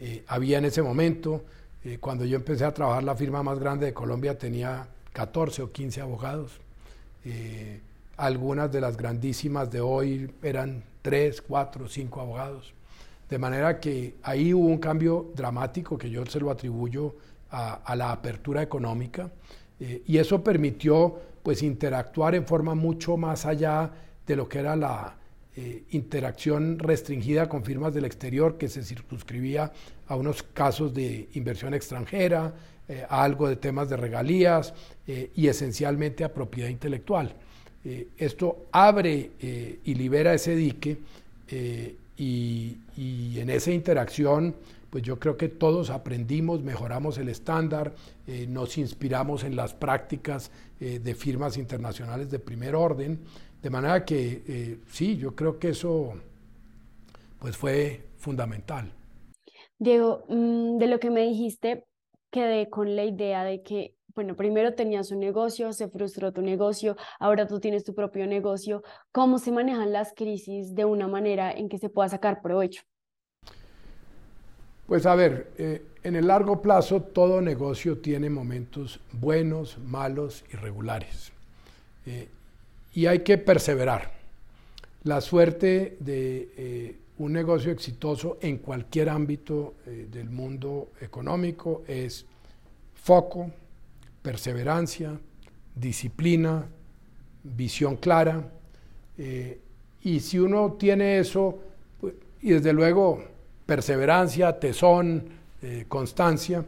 eh, 0.00 0.24
había 0.26 0.58
en 0.58 0.64
ese 0.64 0.82
momento. 0.82 1.44
Eh, 1.84 1.98
cuando 2.00 2.24
yo 2.24 2.36
empecé 2.36 2.64
a 2.64 2.72
trabajar, 2.72 3.04
la 3.04 3.14
firma 3.14 3.42
más 3.42 3.58
grande 3.58 3.86
de 3.86 3.94
Colombia 3.94 4.38
tenía 4.38 4.88
14 5.12 5.62
o 5.62 5.72
15 5.72 6.00
abogados. 6.00 6.60
algunas 8.16 8.72
de 8.72 8.80
las 8.80 8.96
grandísimas 8.96 9.70
de 9.70 9.80
hoy 9.80 10.30
eran 10.42 10.82
3, 11.02 11.42
4, 11.42 11.88
5 11.88 12.20
abogados. 12.20 12.72
De 13.28 13.38
manera 13.38 13.78
que 13.78 14.14
ahí 14.22 14.54
hubo 14.54 14.66
un 14.66 14.78
cambio 14.78 15.30
dramático 15.34 15.98
que 15.98 16.08
yo 16.08 16.24
se 16.24 16.40
lo 16.40 16.50
atribuyo 16.50 17.14
a, 17.50 17.96
la 17.96 18.12
apertura 18.12 18.62
económica 18.62 19.30
eh, 19.80 20.02
y 20.06 20.18
eso 20.18 20.42
permitió 20.42 21.18
pues 21.42 21.62
interactuar 21.62 22.34
en 22.34 22.46
forma 22.46 22.74
mucho 22.74 23.16
más 23.16 23.46
allá 23.46 23.90
de 24.26 24.36
lo 24.36 24.48
que 24.48 24.58
era 24.58 24.76
la 24.76 25.16
eh, 25.56 25.84
interacción 25.90 26.78
restringida 26.78 27.48
con 27.48 27.64
firmas 27.64 27.94
del 27.94 28.04
exterior 28.04 28.58
que 28.58 28.68
se 28.68 28.82
circunscribía 28.82 29.72
a 30.06 30.16
unos 30.16 30.42
casos 30.42 30.92
de 30.92 31.28
inversión 31.34 31.74
extranjera, 31.74 32.54
eh, 32.88 33.04
a 33.08 33.24
algo 33.24 33.48
de 33.48 33.56
temas 33.56 33.88
de 33.88 33.96
regalías 33.96 34.74
y 35.34 35.48
esencialmente 35.48 36.22
a 36.22 36.34
propiedad 36.34 36.68
intelectual. 36.68 37.34
esto 38.18 38.66
abre 38.72 39.30
y 39.82 39.94
libera 39.94 40.34
ese 40.34 40.54
dique 40.54 40.98
y, 42.18 42.76
y 42.94 43.40
en 43.40 43.48
esa 43.48 43.70
interacción 43.70 44.54
pues 44.90 45.02
yo 45.02 45.18
creo 45.18 45.36
que 45.36 45.48
todos 45.48 45.90
aprendimos, 45.90 46.62
mejoramos 46.62 47.18
el 47.18 47.28
estándar, 47.28 47.94
eh, 48.26 48.46
nos 48.48 48.78
inspiramos 48.78 49.44
en 49.44 49.56
las 49.56 49.74
prácticas 49.74 50.50
eh, 50.80 50.98
de 50.98 51.14
firmas 51.14 51.56
internacionales 51.56 52.30
de 52.30 52.38
primer 52.38 52.74
orden, 52.74 53.20
de 53.62 53.70
manera 53.70 54.04
que 54.04 54.42
eh, 54.46 54.78
sí, 54.86 55.16
yo 55.16 55.34
creo 55.34 55.58
que 55.58 55.70
eso 55.70 56.14
pues 57.38 57.56
fue 57.56 58.00
fundamental. 58.16 58.92
Diego, 59.78 60.24
mm, 60.28 60.78
de 60.78 60.86
lo 60.86 60.98
que 60.98 61.10
me 61.10 61.22
dijiste, 61.22 61.84
quedé 62.30 62.68
con 62.68 62.96
la 62.96 63.04
idea 63.04 63.44
de 63.44 63.62
que, 63.62 63.94
bueno, 64.14 64.36
primero 64.36 64.74
tenías 64.74 65.10
un 65.12 65.20
negocio, 65.20 65.72
se 65.72 65.88
frustró 65.88 66.32
tu 66.32 66.42
negocio, 66.42 66.96
ahora 67.20 67.46
tú 67.46 67.60
tienes 67.60 67.84
tu 67.84 67.94
propio 67.94 68.26
negocio. 68.26 68.82
¿Cómo 69.12 69.38
se 69.38 69.52
manejan 69.52 69.92
las 69.92 70.12
crisis 70.14 70.74
de 70.74 70.84
una 70.84 71.06
manera 71.06 71.52
en 71.52 71.68
que 71.68 71.78
se 71.78 71.90
pueda 71.90 72.08
sacar 72.08 72.42
provecho? 72.42 72.82
Pues 74.88 75.04
a 75.04 75.14
ver, 75.14 75.50
eh, 75.58 75.82
en 76.02 76.16
el 76.16 76.28
largo 76.28 76.62
plazo 76.62 77.02
todo 77.02 77.42
negocio 77.42 77.98
tiene 77.98 78.30
momentos 78.30 79.00
buenos, 79.12 79.76
malos, 79.84 80.46
irregulares. 80.50 81.30
Eh, 82.06 82.26
y 82.94 83.04
hay 83.04 83.18
que 83.18 83.36
perseverar. 83.36 84.10
La 85.04 85.20
suerte 85.20 85.98
de 86.00 86.48
eh, 86.56 86.96
un 87.18 87.34
negocio 87.34 87.70
exitoso 87.70 88.38
en 88.40 88.56
cualquier 88.56 89.10
ámbito 89.10 89.74
del 89.84 90.30
mundo 90.30 90.88
económico 91.02 91.82
es 91.86 92.24
foco, 92.94 93.50
perseverancia, 94.22 95.20
disciplina, 95.74 96.64
visión 97.42 97.96
clara. 97.96 98.52
y 100.02 100.20
si 100.20 100.38
uno 100.38 100.76
tiene 100.78 101.18
eso, 101.18 101.58
pues, 102.00 102.14
y 102.40 102.52
desde 102.52 102.72
luego 102.72 103.22
perseverancia, 103.68 104.58
tesón, 104.58 105.24
eh, 105.60 105.84
constancia, 105.88 106.64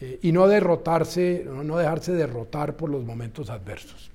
eh, 0.00 0.18
y 0.22 0.32
no 0.32 0.48
derrotarse, 0.48 1.44
no 1.46 1.76
dejarse 1.76 2.14
derrotar 2.14 2.74
por 2.74 2.88
los 2.88 3.04
momentos 3.04 3.50
adversos. 3.50 4.10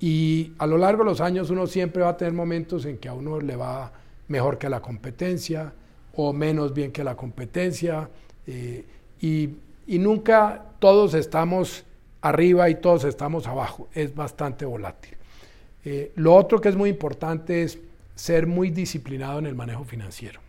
Y 0.00 0.52
a 0.58 0.66
lo 0.66 0.78
largo 0.78 1.04
de 1.04 1.10
los 1.10 1.20
años 1.20 1.50
uno 1.50 1.68
siempre 1.68 2.02
va 2.02 2.08
a 2.08 2.16
tener 2.16 2.34
momentos 2.34 2.86
en 2.86 2.98
que 2.98 3.08
a 3.08 3.14
uno 3.14 3.40
le 3.40 3.54
va 3.54 3.92
mejor 4.26 4.58
que 4.58 4.68
la 4.68 4.80
competencia 4.80 5.72
o 6.16 6.32
menos 6.32 6.74
bien 6.74 6.90
que 6.90 7.04
la 7.04 7.14
competencia, 7.14 8.10
eh, 8.48 8.84
y, 9.20 9.50
y 9.86 10.00
nunca 10.00 10.60
todos 10.80 11.14
estamos 11.14 11.84
arriba 12.20 12.68
y 12.68 12.74
todos 12.80 13.04
estamos 13.04 13.46
abajo, 13.46 13.88
es 13.94 14.12
bastante 14.12 14.64
volátil. 14.64 15.16
lo 16.16 16.34
otro 16.34 16.60
que 16.60 16.68
es 16.70 16.74
muy 16.74 16.90
importante 16.90 17.62
es 17.62 17.78
ser 18.16 18.48
muy 18.48 18.70
disciplinado 18.70 19.38
en 19.38 19.46
el 19.46 19.54
manejo 19.54 19.84
financiero. 19.84 20.43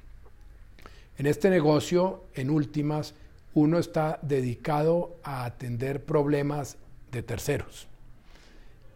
En 1.17 1.25
este 1.25 1.49
negocio, 1.49 2.25
en 2.33 2.49
últimas, 2.49 3.13
uno 3.53 3.79
está 3.79 4.19
dedicado 4.21 5.15
a 5.23 5.45
atender 5.45 6.03
problemas 6.03 6.77
de 7.11 7.23
terceros 7.23 7.87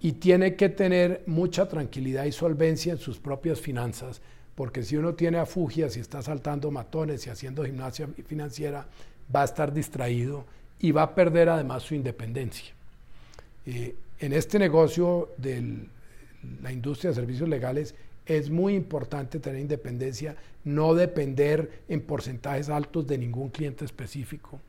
y 0.02 0.14
tiene 0.14 0.56
que 0.56 0.70
tener 0.70 1.24
mucha 1.26 1.68
tranquilidad 1.68 2.26
y 2.26 2.32
solvencia 2.32 2.94
en 2.94 3.00
sus 3.00 3.20
propias 3.20 3.60
finanzas, 3.60 4.22
porque 4.56 4.84
si 4.84 4.98
uno 4.98 5.14
tiene 5.14 5.38
afugias 5.38 5.96
y 5.98 6.00
está 6.00 6.22
saltando 6.22 6.72
matones 6.72 7.26
y 7.26 7.30
haciendo 7.30 7.64
gimnasia 7.64 8.08
financiera, 8.28 8.88
va 9.34 9.42
a 9.42 9.46
estar 9.46 9.74
distraído 9.74 10.46
y 10.80 10.92
va 10.92 11.04
a 11.04 11.16
perder 11.16 11.50
además 11.50 11.84
su 11.84 11.96
independencia. 11.96 12.74
Eh, 13.66 13.96
en 14.20 14.34
este 14.34 14.60
negocio 14.60 15.30
de 15.38 15.86
la 16.62 16.72
industria 16.72 17.12
de 17.12 17.16
servicios 17.16 17.48
legales, 17.48 17.96
es 18.30 18.52
muy 18.52 18.76
importante 18.76 19.40
tener 19.40 19.60
independencia, 19.60 20.36
no 20.64 20.94
depender 20.94 21.82
en 21.90 22.02
porcentajes 22.02 22.70
altos 22.70 23.08
de 23.08 23.18
ningún 23.18 23.50
cliente 23.50 23.86
específico, 23.86 24.60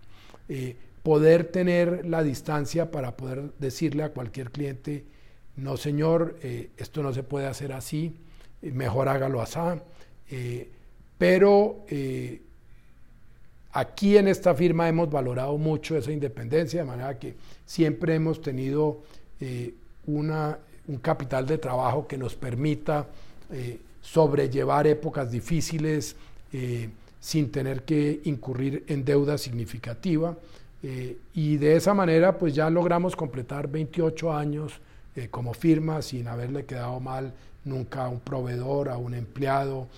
eh, 0.49 0.77
poder 1.03 1.45
tener 1.45 2.07
la 2.07 2.23
distancia 2.23 2.91
para 2.91 3.17
poder 3.19 3.53
decirle 3.59 4.03
a 4.03 4.13
cualquier 4.13 4.51
cliente, 4.51 5.05
no 5.57 5.77
señor, 5.77 6.39
eh, 6.43 6.71
esto 6.79 7.03
no 7.03 7.13
se 7.13 7.23
puede 7.23 7.47
hacer 7.47 7.73
así, 7.73 8.17
eh, 8.63 8.73
mejor 8.73 9.09
hágalo 9.09 9.43
así. 9.43 9.59
pero 11.19 11.85
aquí 13.73 14.17
en 14.17 14.27
esta 14.27 14.55
firma 14.55 14.89
hemos 14.89 15.11
valorado 15.11 15.59
mucho 15.59 15.99
esa 15.99 16.13
independencia, 16.13 16.81
de 16.81 16.87
manera 16.87 17.19
que 17.19 17.35
siempre 17.67 18.15
hemos 18.15 18.41
tenido 18.41 19.03
una, 20.07 20.59
un 20.89 20.97
capital 20.99 21.47
de 21.47 21.59
trabajo 21.59 22.07
que 22.07 22.17
nos 22.17 22.35
permita 22.37 23.07
eh, 23.53 23.81
sobrellevar 24.01 24.87
épocas 24.87 25.31
difíciles 25.31 26.17
eh, 26.53 26.89
sin 27.21 27.51
tener 27.51 27.83
que 27.83 28.21
incurrir 28.25 28.85
en 28.87 29.05
deuda 29.05 29.37
significativa. 29.37 30.37
Eh, 30.83 31.19
y 31.35 31.59
de 31.59 31.77
esa 31.77 31.93
manera 31.93 32.39
pues 32.39 32.55
ya 32.55 32.71
logramos 32.71 33.15
completar 33.15 33.69
28 33.69 34.33
años 34.33 34.81
como 35.31 35.53
firma 35.53 36.01
sin 36.01 36.29
haberle 36.29 36.65
quedado 36.65 36.99
mal 37.01 37.35
nunca 37.65 38.07
a 38.07 38.09
un 38.09 38.21
proveedor, 38.21 38.89
a 38.89 38.97
un 38.97 39.13
empleado, 39.13 39.89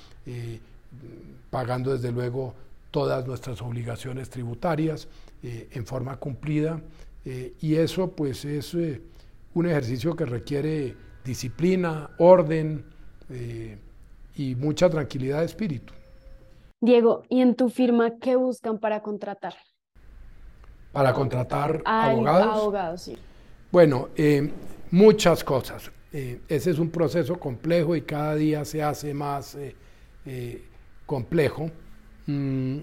pagando 1.50 1.92
desde 1.92 2.10
luego 2.10 2.54
todas 2.90 3.24
nuestras 3.26 3.60
obligaciones 3.62 4.30
tributarias 4.30 5.06
en 5.42 5.86
forma 5.86 6.16
cumplida. 6.16 6.80
y 7.24 7.74
eso 7.74 8.10
pues 8.10 8.44
es 8.46 8.74
un 9.54 9.66
ejercicio 9.66 10.16
que 10.16 10.24
requiere 10.24 10.96
disciplina, 11.24 12.10
orden 12.18 12.84
y 14.37 14.55
mucha 14.55 14.88
tranquilidad 14.88 15.40
de 15.40 15.47
espíritu. 15.47 15.92
Diego, 16.83 17.23
¿y 17.29 17.40
en 17.40 17.55
tu 17.55 17.71
firma 17.71 18.18
qué 18.18 18.35
buscan 18.35 18.79
para 18.79 19.03
contratar? 19.03 19.55
Para 20.90 21.14
contratar 21.14 21.81
abogados. 21.85 22.57
Abogados, 22.57 23.03
sí. 23.03 23.16
Bueno, 23.71 24.09
eh, 24.16 24.51
muchas 24.90 25.45
cosas. 25.45 25.92
Eh, 26.12 26.40
ese 26.49 26.73
es 26.73 26.81
un 26.81 26.90
proceso 26.90 27.38
complejo 27.38 27.95
y 27.95 28.03
cada 28.03 28.35
día 28.35 28.64
se 28.64 28.83
hace 28.83 29.14
más 29.14 29.57
eh, 30.27 30.64
complejo. 31.07 31.71
Mm, 32.27 32.79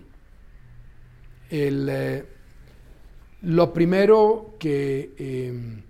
lo 3.42 3.74
primero 3.74 4.56
que 4.58 5.84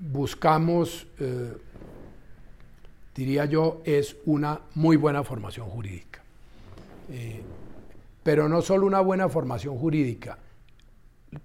buscamos, 0.00 1.06
diría 3.14 3.44
yo, 3.44 3.82
es 3.84 4.16
una 4.24 4.60
muy 4.74 4.96
buena 4.96 5.22
formación 5.22 5.68
jurídica. 5.68 6.22
Eh, 7.10 7.42
pero 8.22 8.48
no 8.48 8.62
solo 8.62 8.86
una 8.86 9.00
buena 9.00 9.28
formación 9.28 9.76
jurídica, 9.76 10.38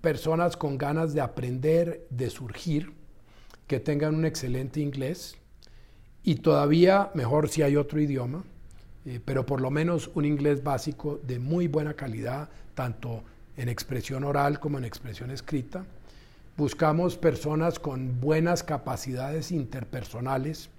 personas 0.02 0.56
con 0.56 0.78
ganas 0.78 1.14
de 1.14 1.22
aprender, 1.22 2.08
de 2.10 2.30
surgir, 2.30 2.94
que 3.68 3.80
tengan 3.80 4.16
un 4.16 4.26
excelente 4.26 4.80
inglés 4.80 5.38
y 6.24 6.36
todavía 6.36 7.12
mejor 7.14 7.50
si 7.50 7.62
hay 7.62 7.76
otro 7.76 8.02
idioma, 8.02 8.44
eh, 9.06 9.20
pero 9.24 9.46
por 9.46 9.62
lo 9.62 9.70
menos 9.70 10.10
un 10.16 10.26
inglés 10.26 10.64
básico 10.64 11.20
de 11.24 11.40
muy 11.40 11.68
buena 11.68 11.94
calidad, 11.94 12.50
tanto 12.74 13.24
en 13.58 13.70
expresión 13.70 14.24
oral 14.24 14.60
como 14.60 14.78
en 14.78 14.86
expresión 14.86 15.32
escrita. 15.32 15.86
Buscamos 16.58 17.18
personas 17.18 17.80
con 17.80 18.20
buenas 18.20 18.64
capacidades 18.64 19.52
interpersonales, 19.52 20.70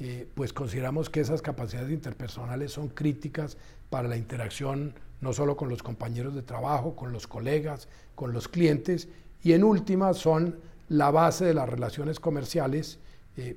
eh, 0.00 0.28
pues 0.34 0.52
consideramos 0.52 1.10
que 1.10 1.20
esas 1.20 1.42
capacidades 1.42 1.90
interpersonales 1.90 2.72
son 2.72 2.88
críticas 2.88 3.56
para 3.90 4.06
la 4.08 4.16
interacción 4.16 4.94
no 5.20 5.32
solo 5.32 5.56
con 5.56 5.68
los 5.68 5.82
compañeros 5.82 6.34
de 6.36 6.42
trabajo, 6.42 6.94
con 6.94 7.12
los 7.12 7.26
colegas, 7.26 7.88
con 8.14 8.32
los 8.32 8.46
clientes, 8.46 9.08
y 9.42 9.52
en 9.52 9.64
última 9.64 10.14
son 10.14 10.56
la 10.88 11.10
base 11.10 11.44
de 11.44 11.54
las 11.54 11.68
relaciones 11.68 12.20
comerciales, 12.20 12.98
eh, 13.36 13.56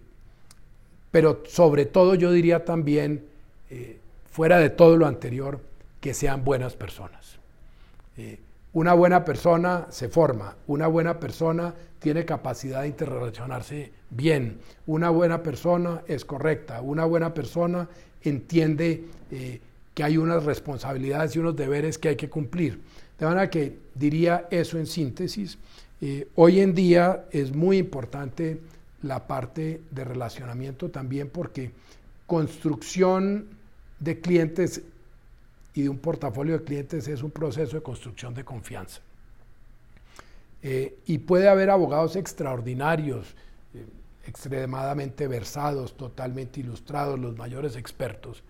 pero 1.12 1.44
sobre 1.48 1.86
todo 1.86 2.16
yo 2.16 2.32
diría 2.32 2.66
también, 2.66 3.26
eh, 3.70 4.00
fuera 4.32 4.58
de 4.58 4.72
todo 4.72 4.98
lo 4.98 5.06
anterior, 5.06 5.60
que 6.00 6.16
sean 6.16 6.44
buenas 6.44 6.76
personas. 6.76 7.38
Una 8.74 8.94
buena 8.94 9.26
persona 9.26 9.88
se 9.90 10.08
forma, 10.08 10.56
una 10.66 10.88
buena 10.88 11.20
persona 11.20 11.74
tiene 12.02 12.26
capacidad 12.26 12.82
de 12.82 12.88
interrelacionarse 12.88 13.92
bien, 14.10 14.58
una 14.88 15.12
buena 15.12 15.44
persona 15.44 16.02
es 16.08 16.26
correcta, 16.26 16.82
una 16.82 17.06
buena 17.06 17.32
persona 17.34 17.88
entiende 18.24 19.06
eh, 19.30 19.62
que 19.94 20.04
hay 20.04 20.18
unas 20.18 20.44
responsabilidades 20.44 21.36
y 21.36 21.40
unos 21.40 21.56
deberes 21.56 22.00
que 22.00 22.10
hay 22.10 22.16
que 22.16 22.28
cumplir. 22.28 22.82
De 23.20 23.26
manera 23.28 23.52
que 23.52 23.78
diría 23.94 24.48
eso 24.50 24.80
en 24.80 24.88
síntesis. 24.88 25.60
Eh, 26.02 26.28
hoy 26.36 26.60
en 26.60 26.74
día 26.74 27.26
es 27.30 27.54
muy 27.54 27.78
importante 27.78 28.60
la 29.04 29.28
parte 29.28 29.82
de 29.92 30.04
relacionamiento 30.04 30.90
también 30.90 31.30
porque 31.30 31.72
construcción 32.26 33.46
de 34.00 34.20
clientes 34.20 34.82
y 35.76 35.84
de 35.84 35.90
un 35.90 36.00
portafolio 36.00 36.58
de 36.58 36.64
clientes 36.64 37.08
es 37.08 37.22
un 37.22 37.30
proceso 37.30 37.76
de 37.76 37.84
construcción 37.84 38.34
de 38.34 38.44
confianza. 38.44 39.02
Eh, 40.64 41.00
y 41.06 41.20
puede 41.20 41.50
haber 41.50 41.70
abogados 41.70 42.16
extraordinarios, 42.16 43.36
eh, 43.74 43.86
extremadamente 44.28 45.28
versados, 45.28 45.98
totalmente 45.98 46.60
ilustrados, 46.60 47.20
los 47.20 47.36
mayores 47.38 47.76
expertos, 47.76 48.44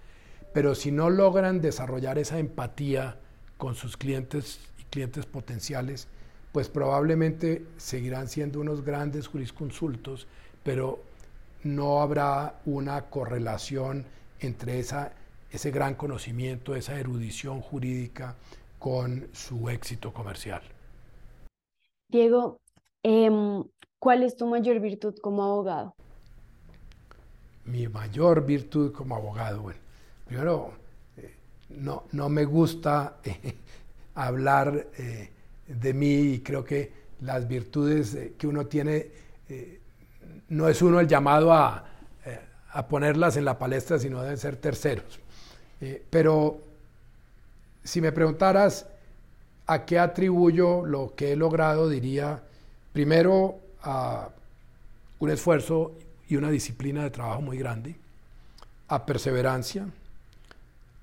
pero 0.53 0.75
si 0.75 0.91
no 0.91 1.09
logran 1.09 1.61
desarrollar 1.61 2.17
esa 2.17 2.39
empatía 2.39 3.17
con 3.57 3.75
sus 3.75 3.95
clientes 3.95 4.59
y 4.77 4.83
clientes 4.85 5.25
potenciales, 5.25 6.07
pues 6.51 6.67
probablemente 6.67 7.65
seguirán 7.77 8.27
siendo 8.27 8.59
unos 8.59 8.83
grandes 8.83 9.27
jurisconsultos, 9.27 10.27
pero 10.63 11.01
no 11.63 12.01
habrá 12.01 12.59
una 12.65 13.03
correlación 13.03 14.05
entre 14.41 14.79
esa 14.79 15.13
ese 15.51 15.71
gran 15.71 15.95
conocimiento, 15.95 16.75
esa 16.75 16.99
erudición 16.99 17.61
jurídica 17.61 18.35
con 18.79 19.27
su 19.33 19.69
éxito 19.69 20.13
comercial. 20.13 20.61
Diego, 22.11 22.59
em, 23.03 23.63
¿cuál 23.97 24.23
es 24.23 24.35
tu 24.35 24.45
mayor 24.45 24.81
virtud 24.81 25.15
como 25.21 25.43
abogado? 25.43 25.95
Mi 27.63 27.87
mayor 27.87 28.45
virtud 28.45 28.91
como 28.91 29.15
abogado, 29.15 29.61
bueno, 29.61 29.79
primero, 30.25 30.73
eh, 31.15 31.33
no, 31.69 32.03
no, 32.11 32.27
me 32.27 32.43
gusta 32.43 33.15
eh, 33.23 33.55
hablar 34.15 34.87
eh, 34.97 35.29
de 35.67 35.93
mí 35.93 36.33
y 36.33 36.39
creo 36.41 36.65
que 36.65 36.91
las 37.21 37.47
virtudes 37.47 38.17
que 38.37 38.47
uno 38.47 38.65
tiene, 38.65 39.07
no 40.49 40.67
es 40.67 40.81
uno 40.81 40.99
el 40.99 41.07
llamado 41.07 41.53
a, 41.53 41.85
a 42.71 42.87
ponerlas 42.87 43.37
en 43.37 43.45
la 43.45 43.59
palestra, 43.59 43.99
sino 43.99 44.21
deben 44.21 44.37
ser 44.37 44.55
terceros. 44.57 45.19
Pero 46.09 46.59
si 47.83 48.01
me 48.01 48.11
preguntaras 48.11 48.87
a 49.67 49.85
qué 49.85 49.99
atribuyo 49.99 50.85
lo 50.85 51.13
que 51.15 51.31
he 51.31 51.35
logrado, 51.35 51.89
diría 51.89 52.43
primero 52.93 53.59
a 53.83 54.29
un 55.19 55.29
esfuerzo 55.29 55.93
y 56.27 56.35
una 56.35 56.49
disciplina 56.49 57.03
de 57.03 57.11
trabajo 57.11 57.41
muy 57.41 57.57
grande, 57.57 57.95
a 58.87 59.05
perseverancia, 59.05 59.85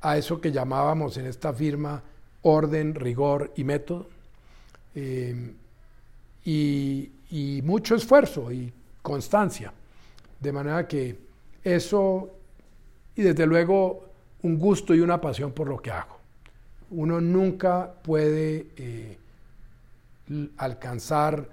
a 0.00 0.16
eso 0.16 0.40
que 0.40 0.52
llamábamos 0.52 1.16
en 1.16 1.26
esta 1.26 1.52
firma 1.52 2.02
orden, 2.42 2.94
rigor 2.94 3.52
y 3.56 3.64
método, 3.64 4.06
eh, 4.94 5.52
y, 6.44 7.10
y 7.30 7.62
mucho 7.62 7.94
esfuerzo 7.94 8.50
y 8.52 8.72
constancia. 9.02 9.72
De 10.40 10.52
manera 10.52 10.86
que 10.86 11.18
eso, 11.64 12.30
y 13.16 13.22
desde 13.22 13.46
luego 13.46 14.04
un 14.42 14.58
gusto 14.58 14.94
y 14.94 15.00
una 15.00 15.20
pasión 15.20 15.52
por 15.52 15.68
lo 15.68 15.78
que 15.78 15.90
hago. 15.90 16.17
Uno 16.90 17.20
nunca 17.20 17.92
puede 18.02 18.66
eh, 18.76 19.18
alcanzar 20.56 21.48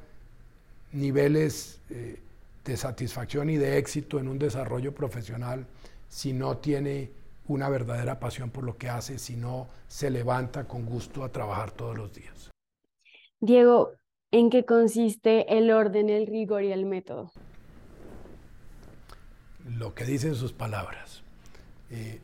niveles 0.93 1.79
eh, 1.89 2.19
de 2.63 2.77
satisfacción 2.77 3.49
y 3.49 3.57
de 3.57 3.77
éxito 3.77 4.19
en 4.19 4.27
un 4.27 4.39
desarrollo 4.39 4.93
profesional 4.93 5.65
si 6.07 6.33
no 6.33 6.57
tiene 6.57 7.11
una 7.47 7.69
verdadera 7.69 8.19
pasión 8.19 8.49
por 8.49 8.63
lo 8.63 8.77
que 8.77 8.89
hace, 8.89 9.19
si 9.19 9.35
no 9.35 9.67
se 9.87 10.09
levanta 10.09 10.65
con 10.65 10.85
gusto 10.85 11.23
a 11.23 11.29
trabajar 11.29 11.71
todos 11.71 11.97
los 11.97 12.13
días. 12.13 12.51
Diego, 13.39 13.91
¿en 14.31 14.49
qué 14.49 14.65
consiste 14.65 15.57
el 15.57 15.69
orden, 15.71 16.09
el 16.09 16.25
rigor 16.25 16.63
y 16.63 16.71
el 16.71 16.85
método? 16.85 17.31
Lo 19.77 19.93
que 19.93 20.05
dicen 20.05 20.35
sus 20.35 20.53
palabras. 20.53 21.21
Eh, 21.91 22.19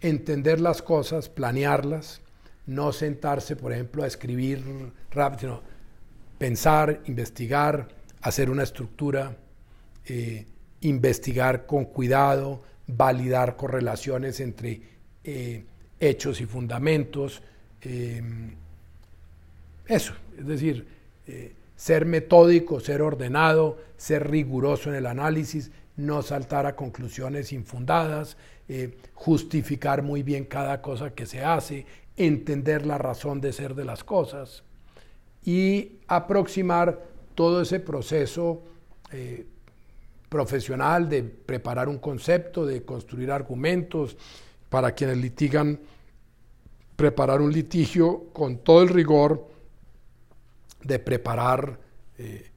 entender 0.00 0.60
las 0.60 0.82
cosas, 0.82 1.28
planearlas, 1.28 2.20
no 2.66 2.92
sentarse, 2.92 3.56
por 3.56 3.72
ejemplo, 3.72 4.02
a 4.02 4.06
escribir 4.06 4.62
rápido, 5.10 5.40
sino 5.40 5.76
pensar, 6.38 7.00
investigar, 7.06 7.88
hacer 8.20 8.50
una 8.50 8.64
estructura, 8.64 9.36
eh, 10.06 10.46
investigar 10.80 11.66
con 11.66 11.86
cuidado, 11.86 12.62
validar 12.86 13.56
correlaciones 13.56 14.40
entre 14.40 14.80
eh, 15.24 15.64
hechos 16.00 16.40
y 16.40 16.46
fundamentos. 16.46 17.42
Eh, 17.82 18.22
eso, 19.86 20.14
es 20.36 20.46
decir, 20.46 20.86
ser 21.76 22.04
metódico, 22.06 22.80
ser 22.80 23.02
ordenado, 23.02 23.78
ser 23.96 24.28
riguroso 24.28 24.90
en 24.90 24.96
el 24.96 25.06
análisis, 25.06 25.70
no 25.96 26.22
saltar 26.22 26.66
a 26.66 26.76
conclusiones 26.76 27.52
infundadas, 27.52 28.36
eh, 28.68 28.96
justificar 29.14 30.02
muy 30.02 30.22
bien 30.22 30.44
cada 30.44 30.82
cosa 30.82 31.10
que 31.10 31.26
se 31.26 31.42
hace, 31.44 31.86
entender 32.16 32.86
la 32.86 32.98
razón 32.98 33.40
de 33.40 33.52
ser 33.52 33.74
de 33.74 33.84
las 33.84 34.02
cosas 34.02 34.62
y 35.44 35.92
aproximar 36.08 37.04
todo 37.34 37.62
ese 37.62 37.78
proceso 37.78 38.62
eh, 39.12 39.46
profesional 40.28 41.08
de 41.08 41.22
preparar 41.22 41.88
un 41.88 41.98
concepto, 41.98 42.66
de 42.66 42.82
construir 42.82 43.30
argumentos, 43.30 44.16
para 44.68 44.92
quienes 44.92 45.18
litigan, 45.18 45.78
preparar 46.96 47.40
un 47.40 47.52
litigio 47.52 48.24
con 48.32 48.58
todo 48.58 48.82
el 48.82 48.88
rigor 48.88 49.46
de 50.82 50.98
preparar 50.98 51.78
eh, 52.18 52.50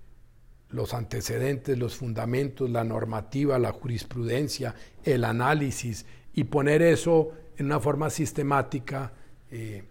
los 0.70 0.94
antecedentes, 0.94 1.78
los 1.78 1.96
fundamentos, 1.96 2.70
la 2.70 2.84
normativa, 2.84 3.58
la 3.60 3.72
jurisprudencia, 3.72 4.76
el 5.04 5.24
análisis 5.24 6.06
y 6.34 6.46
poner 6.46 6.82
eso 6.82 7.32
en 7.58 7.68
una 7.68 7.80
forma 7.80 8.10
sistemática 8.10 9.12
eh, 9.52 9.84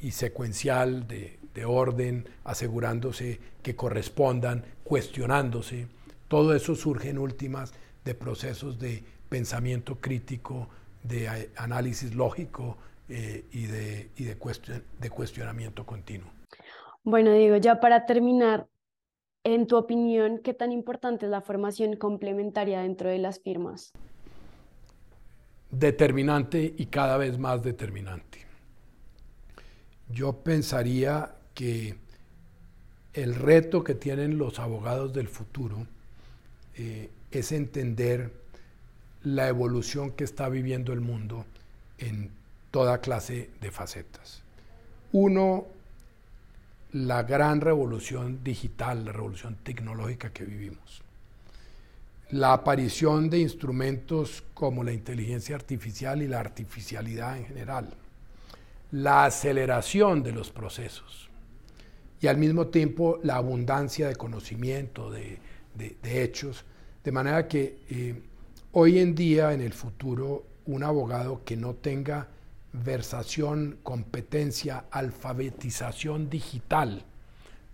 y 0.00 0.10
secuencial 0.10 1.06
de 1.06 1.42
de 1.54 1.64
orden, 1.64 2.28
asegurándose 2.44 3.40
que 3.62 3.76
correspondan, 3.76 4.64
cuestionándose. 4.84 5.86
Todo 6.28 6.54
eso 6.54 6.74
surge 6.74 7.10
en 7.10 7.18
últimas 7.18 7.74
de 8.04 8.14
procesos 8.14 8.78
de 8.78 9.04
pensamiento 9.28 9.96
crítico, 10.00 10.68
de 11.02 11.50
análisis 11.56 12.14
lógico 12.14 12.78
eh, 13.08 13.44
y, 13.52 13.66
de, 13.66 14.10
de, 14.16 15.10
cuestionamiento 15.10 15.84
continuo. 15.84 16.30
Bueno, 17.04 17.32
digo, 17.32 17.56
ya 17.56 17.80
para 17.80 18.06
terminar, 18.06 18.66
en 19.44 19.66
tu 19.66 19.76
opinión, 19.76 20.38
¿qué 20.38 20.54
tan 20.54 20.72
importante 20.72 21.26
es 21.26 21.30
la 21.30 21.40
formación 21.40 21.96
complementaria 21.96 22.80
dentro 22.80 23.10
de 23.10 23.18
las 23.18 23.40
firmas? 23.40 23.92
Determinante 25.70 26.74
y 26.76 26.86
cada 26.86 27.16
vez 27.16 27.38
más 27.38 27.62
determinante. 27.62 28.40
Yo 30.10 30.32
pensaría 30.32 31.34
que 31.54 31.96
el 33.14 33.34
reto 33.34 33.82
que 33.82 33.94
tienen 33.94 34.38
los 34.38 34.58
abogados 34.58 35.12
del 35.12 35.28
futuro 35.28 35.86
eh, 36.76 37.10
es 37.30 37.52
entender 37.52 38.32
la 39.22 39.48
evolución 39.48 40.10
que 40.10 40.24
está 40.24 40.48
viviendo 40.48 40.92
el 40.92 41.00
mundo 41.00 41.44
en 41.98 42.30
toda 42.70 42.98
clase 42.98 43.50
de 43.60 43.70
facetas. 43.70 44.42
Uno, 45.12 45.66
la 46.92 47.22
gran 47.22 47.60
revolución 47.60 48.44
digital, 48.44 49.04
la 49.04 49.12
revolución 49.12 49.56
tecnológica 49.62 50.30
que 50.30 50.44
vivimos. 50.44 51.02
La 52.30 52.52
aparición 52.52 53.30
de 53.30 53.38
instrumentos 53.38 54.44
como 54.54 54.84
la 54.84 54.92
inteligencia 54.92 55.56
artificial 55.56 56.22
y 56.22 56.28
la 56.28 56.40
artificialidad 56.40 57.38
en 57.38 57.46
general. 57.46 57.94
La 58.90 59.24
aceleración 59.24 60.22
de 60.22 60.32
los 60.32 60.50
procesos. 60.50 61.30
Y 62.20 62.26
al 62.26 62.36
mismo 62.36 62.68
tiempo 62.68 63.18
la 63.22 63.36
abundancia 63.36 64.08
de 64.08 64.16
conocimiento, 64.16 65.10
de, 65.10 65.38
hechos. 66.04 66.64
De 67.02 67.10
manera 67.10 67.48
que 67.48 67.78
eh, 67.90 68.22
hoy 68.72 68.98
en 68.98 69.14
día, 69.14 69.52
en 69.52 69.60
el 69.60 69.72
futuro, 69.72 70.44
un 70.66 70.84
abogado 70.84 71.42
que 71.44 71.56
no 71.56 71.74
tenga 71.74 72.28
versación, 72.72 73.78
competencia, 73.82 74.84
alfabetización 74.90 76.30
digital, 76.30 77.04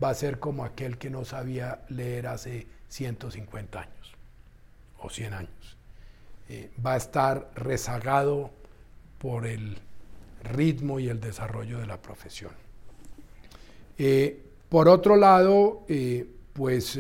va 0.03 0.11
a 0.11 0.15
ser 0.15 0.39
como 0.39 0.65
aquel 0.65 0.99
que 0.99 1.11
no 1.11 1.25
sabía 1.25 1.83
leer 1.89 2.27
hace 2.27 2.67
150 2.89 3.81
años 3.81 4.13
o 4.99 5.11
100 5.11 5.35
años. 5.35 5.77
Eh, 6.49 6.71
va 6.85 6.95
a 6.95 6.97
estar 6.97 7.51
rezagado 7.55 8.51
por 9.19 9.47
el 9.47 9.79
ritmo 10.45 10.99
y 10.99 11.09
el 11.09 11.21
desarrollo 11.21 11.79
de 11.79 11.87
la 11.87 12.01
profesión. 12.01 12.53
Eh, 13.99 14.45
por 14.69 14.89
otro 14.89 15.17
lado, 15.17 15.85
eh, 15.89 16.27
pues 16.53 16.99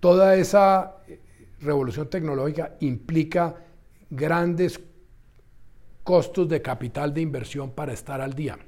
toda 0.00 0.36
esa 0.36 0.96
revolución 1.60 2.08
tecnológica 2.08 2.74
implica 2.80 3.56
grandes 4.10 4.80
costos 6.04 6.48
de 6.48 6.62
capital 6.62 7.14
de 7.14 7.20
inversión 7.20 7.70
para 7.70 7.92
estar 7.92 8.20
al 8.20 8.34
día, 8.34 8.58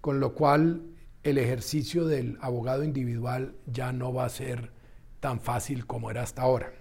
con 0.00 0.20
lo 0.20 0.34
cual 0.34 0.82
el 1.22 1.38
ejercicio 1.38 2.06
del 2.06 2.38
abogado 2.40 2.84
individual 2.84 3.54
ya 3.66 3.92
no 3.92 4.12
va 4.12 4.24
a 4.24 4.30
ser 4.30 4.70
tan 5.20 5.40
fácil 5.40 5.86
como 5.86 6.10
era 6.10 6.22
hasta 6.22 6.42
ahora. 6.42 6.72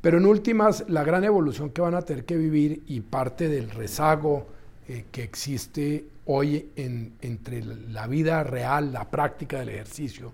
Pero 0.00 0.18
en 0.18 0.26
últimas, 0.26 0.84
la 0.88 1.02
gran 1.02 1.24
evolución 1.24 1.70
que 1.70 1.80
van 1.80 1.94
a 1.94 2.02
tener 2.02 2.24
que 2.24 2.36
vivir 2.36 2.82
y 2.86 3.00
parte 3.00 3.48
del 3.48 3.70
rezago 3.70 4.46
eh, 4.86 5.06
que 5.10 5.22
existe 5.22 6.06
hoy 6.26 6.70
entre 6.76 7.64
la 7.64 8.06
vida 8.06 8.44
real, 8.44 8.92
la 8.92 9.10
práctica 9.10 9.58
del 9.58 9.70
ejercicio 9.70 10.32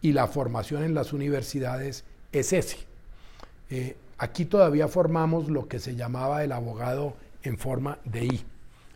y 0.00 0.12
la 0.12 0.26
formación 0.26 0.82
en 0.82 0.94
las 0.94 1.12
universidades 1.12 2.04
es 2.32 2.52
ese. 2.52 2.78
Eh, 3.70 3.96
aquí 4.18 4.46
todavía 4.46 4.88
formamos 4.88 5.50
lo 5.50 5.68
que 5.68 5.78
se 5.78 5.94
llamaba 5.94 6.42
el 6.44 6.52
abogado 6.52 7.14
en 7.44 7.58
forma 7.58 7.98
de 8.04 8.24
I, 8.24 8.44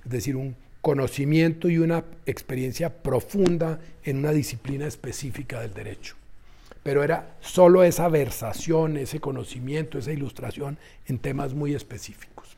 es 0.05 0.11
decir, 0.11 0.35
un 0.35 0.57
conocimiento 0.81 1.69
y 1.69 1.79
una 1.79 2.05
experiencia 2.27 3.03
profunda 3.03 3.79
en 4.05 4.19
una 4.19 4.33
disciplina 4.33 4.87
específica 4.87 5.61
del 5.61 5.75
derecho. 5.75 6.17
Pero 6.83 7.03
era 7.03 7.37
solo 7.41 7.85
esa 7.85 8.09
versación, 8.09 8.97
ese 8.97 9.21
conocimiento, 9.21 9.99
esa 9.99 10.13
ilustración 10.13 10.79
en 11.07 11.19
temas 11.19 11.55
muy 11.55 11.75
específicos. 11.75 12.57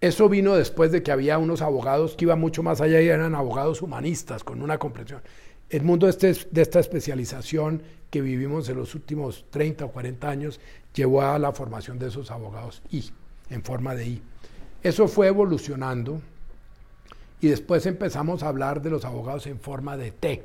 Eso 0.00 0.28
vino 0.28 0.54
después 0.54 0.92
de 0.92 1.02
que 1.02 1.10
había 1.10 1.38
unos 1.38 1.62
abogados 1.62 2.16
que 2.16 2.26
iban 2.26 2.40
mucho 2.40 2.62
más 2.62 2.80
allá 2.80 3.00
y 3.00 3.08
eran 3.08 3.34
abogados 3.34 3.82
humanistas 3.82 4.44
con 4.44 4.62
una 4.62 4.78
comprensión. 4.78 5.22
El 5.68 5.82
mundo 5.82 6.06
de, 6.06 6.10
este, 6.10 6.48
de 6.50 6.62
esta 6.62 6.80
especialización 6.80 7.82
que 8.10 8.20
vivimos 8.20 8.68
en 8.68 8.76
los 8.76 8.94
últimos 8.94 9.44
30 9.50 9.86
o 9.86 9.92
40 9.92 10.28
años 10.28 10.60
llevó 10.94 11.22
a 11.22 11.38
la 11.38 11.52
formación 11.52 11.98
de 11.98 12.08
esos 12.08 12.30
abogados 12.30 12.82
I, 12.90 13.10
en 13.50 13.62
forma 13.62 13.94
de 13.94 14.06
I. 14.06 14.22
Eso 14.82 15.08
fue 15.08 15.26
evolucionando 15.26 16.20
y 17.40 17.48
después 17.48 17.84
empezamos 17.86 18.42
a 18.42 18.48
hablar 18.48 18.80
de 18.80 18.90
los 18.90 19.04
abogados 19.04 19.46
en 19.46 19.58
forma 19.58 19.96
de 19.96 20.12
T, 20.12 20.44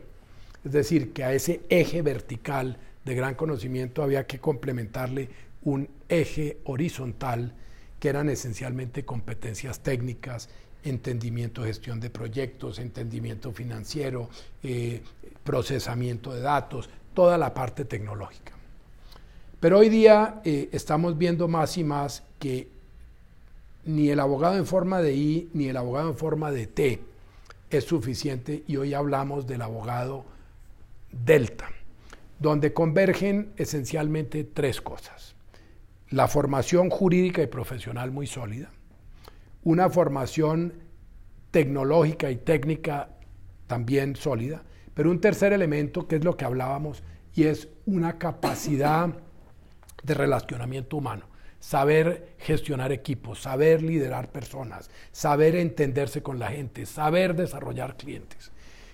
es 0.65 0.71
decir, 0.71 1.13
que 1.13 1.23
a 1.23 1.33
ese 1.33 1.61
eje 1.69 2.01
vertical 2.01 2.77
de 3.05 3.15
gran 3.15 3.35
conocimiento 3.35 4.03
había 4.03 4.25
que 4.25 4.39
complementarle 4.39 5.29
un 5.63 5.89
eje 6.09 6.57
horizontal 6.65 7.53
que 7.99 8.09
eran 8.09 8.29
esencialmente 8.29 9.05
competencias 9.05 9.81
técnicas, 9.81 10.49
entendimiento 10.83 11.63
gestión 11.63 11.99
de 11.99 12.09
proyectos, 12.09 12.79
entendimiento 12.79 13.51
financiero, 13.51 14.29
eh, 14.63 15.01
procesamiento 15.43 16.33
de 16.33 16.41
datos, 16.41 16.89
toda 17.13 17.37
la 17.37 17.53
parte 17.53 17.85
tecnológica. 17.85 18.53
Pero 19.59 19.79
hoy 19.79 19.89
día 19.89 20.41
eh, 20.43 20.69
estamos 20.71 21.17
viendo 21.17 21.47
más 21.47 21.77
y 21.77 21.83
más 21.83 22.23
que 22.39 22.67
ni 23.85 24.09
el 24.09 24.19
abogado 24.19 24.57
en 24.57 24.65
forma 24.65 25.01
de 25.01 25.13
I 25.15 25.49
ni 25.53 25.67
el 25.67 25.77
abogado 25.77 26.09
en 26.09 26.17
forma 26.17 26.51
de 26.51 26.67
T 26.67 26.99
es 27.69 27.85
suficiente 27.85 28.63
y 28.67 28.77
hoy 28.77 28.93
hablamos 28.93 29.47
del 29.47 29.61
abogado 29.61 30.25
delta, 31.11 31.69
donde 32.39 32.73
convergen 32.73 33.53
esencialmente 33.57 34.43
tres 34.43 34.81
cosas. 34.81 35.35
La 36.09 36.27
formación 36.27 36.89
jurídica 36.89 37.41
y 37.41 37.47
profesional 37.47 38.11
muy 38.11 38.27
sólida, 38.27 38.71
una 39.63 39.89
formación 39.89 40.73
tecnológica 41.51 42.31
y 42.31 42.37
técnica 42.37 43.09
también 43.67 44.15
sólida, 44.15 44.63
pero 44.93 45.11
un 45.11 45.21
tercer 45.21 45.53
elemento 45.53 46.07
que 46.07 46.17
es 46.17 46.23
lo 46.23 46.35
que 46.35 46.45
hablábamos 46.45 47.03
y 47.33 47.43
es 47.43 47.67
una 47.85 48.17
capacidad 48.17 49.09
de 50.03 50.13
relacionamiento 50.13 50.97
humano, 50.97 51.25
saber 51.59 52.35
gestionar 52.39 52.91
equipos, 52.91 53.41
saber 53.41 53.81
liderar 53.81 54.31
personas, 54.31 54.89
saber 55.11 55.55
entenderse 55.55 56.23
con 56.23 56.39
la 56.39 56.49
gente, 56.49 56.85
saber 56.85 57.35
desarrollar 57.35 57.97
clientes. 57.97 58.51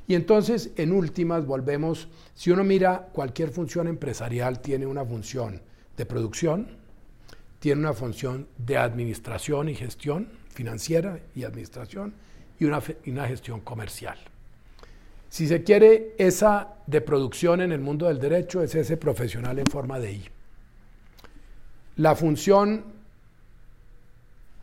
Y 0.08 0.16
entonces, 0.16 0.72
en 0.78 0.94
últimas, 0.94 1.46
volvemos, 1.46 2.08
si 2.34 2.52
uno 2.52 2.64
mira 2.64 3.10
cualquier 3.12 3.50
función 3.50 3.88
empresarial, 3.88 4.62
tiene 4.62 4.86
una 4.86 5.04
función 5.04 5.62
de 5.98 6.06
producción, 6.06 6.78
tiene 7.60 7.82
una 7.82 7.94
función 7.94 8.48
de 8.58 8.78
administración 8.78 9.68
y 9.68 9.76
gestión 9.76 10.30
financiera 10.58 11.20
y 11.36 11.44
administración 11.44 12.16
y 12.60 12.66
una, 12.66 12.82
una 13.06 13.28
gestión 13.28 13.62
comercial. 13.62 14.18
Si 15.30 15.48
se 15.48 15.62
quiere, 15.62 16.16
esa 16.18 16.78
de 16.88 17.00
producción 17.02 17.62
en 17.62 17.72
el 17.72 17.80
mundo 17.80 18.08
del 18.08 18.20
derecho 18.20 18.64
es 18.64 18.74
ese 18.74 18.98
profesional 18.98 19.60
en 19.60 19.68
forma 19.68 20.00
de 20.00 20.14
I. 20.14 20.26
La 21.98 22.16
función 22.16 22.86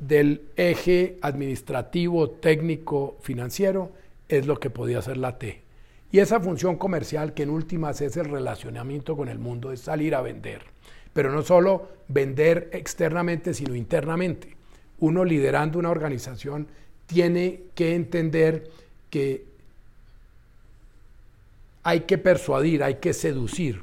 del 0.01 0.49
eje 0.57 1.17
administrativo, 1.23 2.31
técnico, 2.31 3.17
financiero 3.21 3.93
es 4.29 4.49
lo 4.49 4.59
que 4.59 4.71
podía 4.71 5.01
ser 5.01 5.17
la 5.19 5.39
T. 5.39 5.63
Y 6.11 6.19
esa 6.19 6.41
función 6.41 6.77
comercial, 6.77 7.35
que 7.35 7.45
en 7.45 7.51
últimas 7.51 8.01
es 8.01 8.17
el 8.17 8.25
relacionamiento 8.25 9.17
con 9.17 9.29
el 9.29 9.39
mundo, 9.39 9.71
es 9.71 9.81
salir 9.81 10.17
a 10.17 10.23
vender. 10.23 10.63
Pero 11.13 11.31
no 11.31 11.43
solo 11.43 11.89
vender 12.09 12.71
externamente, 12.73 13.55
sino 13.55 13.77
internamente. 13.77 14.57
Uno 15.01 15.25
liderando 15.25 15.79
una 15.79 15.91
organización 15.91 16.67
tiene 17.07 17.63
que 17.75 17.95
entender 17.95 18.71
que 19.11 19.45
hay 21.83 22.01
que 22.01 22.19
persuadir, 22.19 22.83
hay 22.83 22.97
que 22.97 23.13
seducir. 23.13 23.83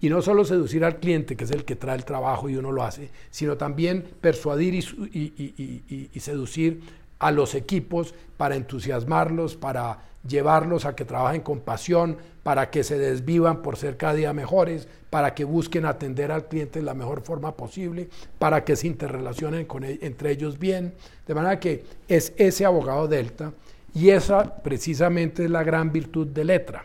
Y 0.00 0.08
no 0.08 0.22
solo 0.22 0.44
seducir 0.44 0.84
al 0.84 0.98
cliente, 0.98 1.36
que 1.36 1.44
es 1.44 1.50
el 1.50 1.64
que 1.64 1.76
trae 1.76 1.96
el 1.96 2.04
trabajo 2.04 2.48
y 2.48 2.56
uno 2.56 2.72
lo 2.72 2.82
hace, 2.82 3.10
sino 3.30 3.56
también 3.56 4.04
persuadir 4.20 4.74
y, 4.74 6.20
seducir 6.20 6.80
a 7.18 7.30
los 7.30 7.54
equipos 7.54 8.14
para 8.38 8.56
entusiasmarlos, 8.56 9.56
para 9.56 9.98
llevarlos 10.26 10.84
a 10.84 10.94
que 10.94 11.04
trabajen 11.04 11.40
con 11.40 11.60
pasión, 11.60 12.18
para 12.42 12.70
que 12.70 12.84
se 12.84 12.98
desvivan 12.98 13.62
por 13.62 13.76
ser 13.76 13.96
cada 13.96 14.14
día 14.14 14.32
mejores, 14.32 14.88
para 15.10 15.34
que 15.34 15.44
busquen 15.44 15.84
atender 15.84 16.32
al 16.32 16.48
cliente 16.48 16.78
de 16.78 16.84
la 16.84 16.94
mejor 16.94 17.22
forma 17.22 17.56
posible, 17.56 18.08
para 18.38 18.64
que 18.64 18.76
se 18.76 18.86
interrelacionen 18.86 19.66
con 19.66 19.84
e, 19.84 19.98
entre 20.02 20.30
ellos 20.30 20.58
bien. 20.58 20.94
De 21.26 21.34
manera 21.34 21.60
que 21.60 21.84
es 22.08 22.32
ese 22.36 22.64
abogado 22.64 23.08
Delta 23.08 23.52
y 23.94 24.10
esa 24.10 24.62
precisamente 24.62 25.44
es 25.44 25.50
la 25.50 25.62
gran 25.62 25.92
virtud 25.92 26.28
de 26.28 26.44
Letra. 26.44 26.84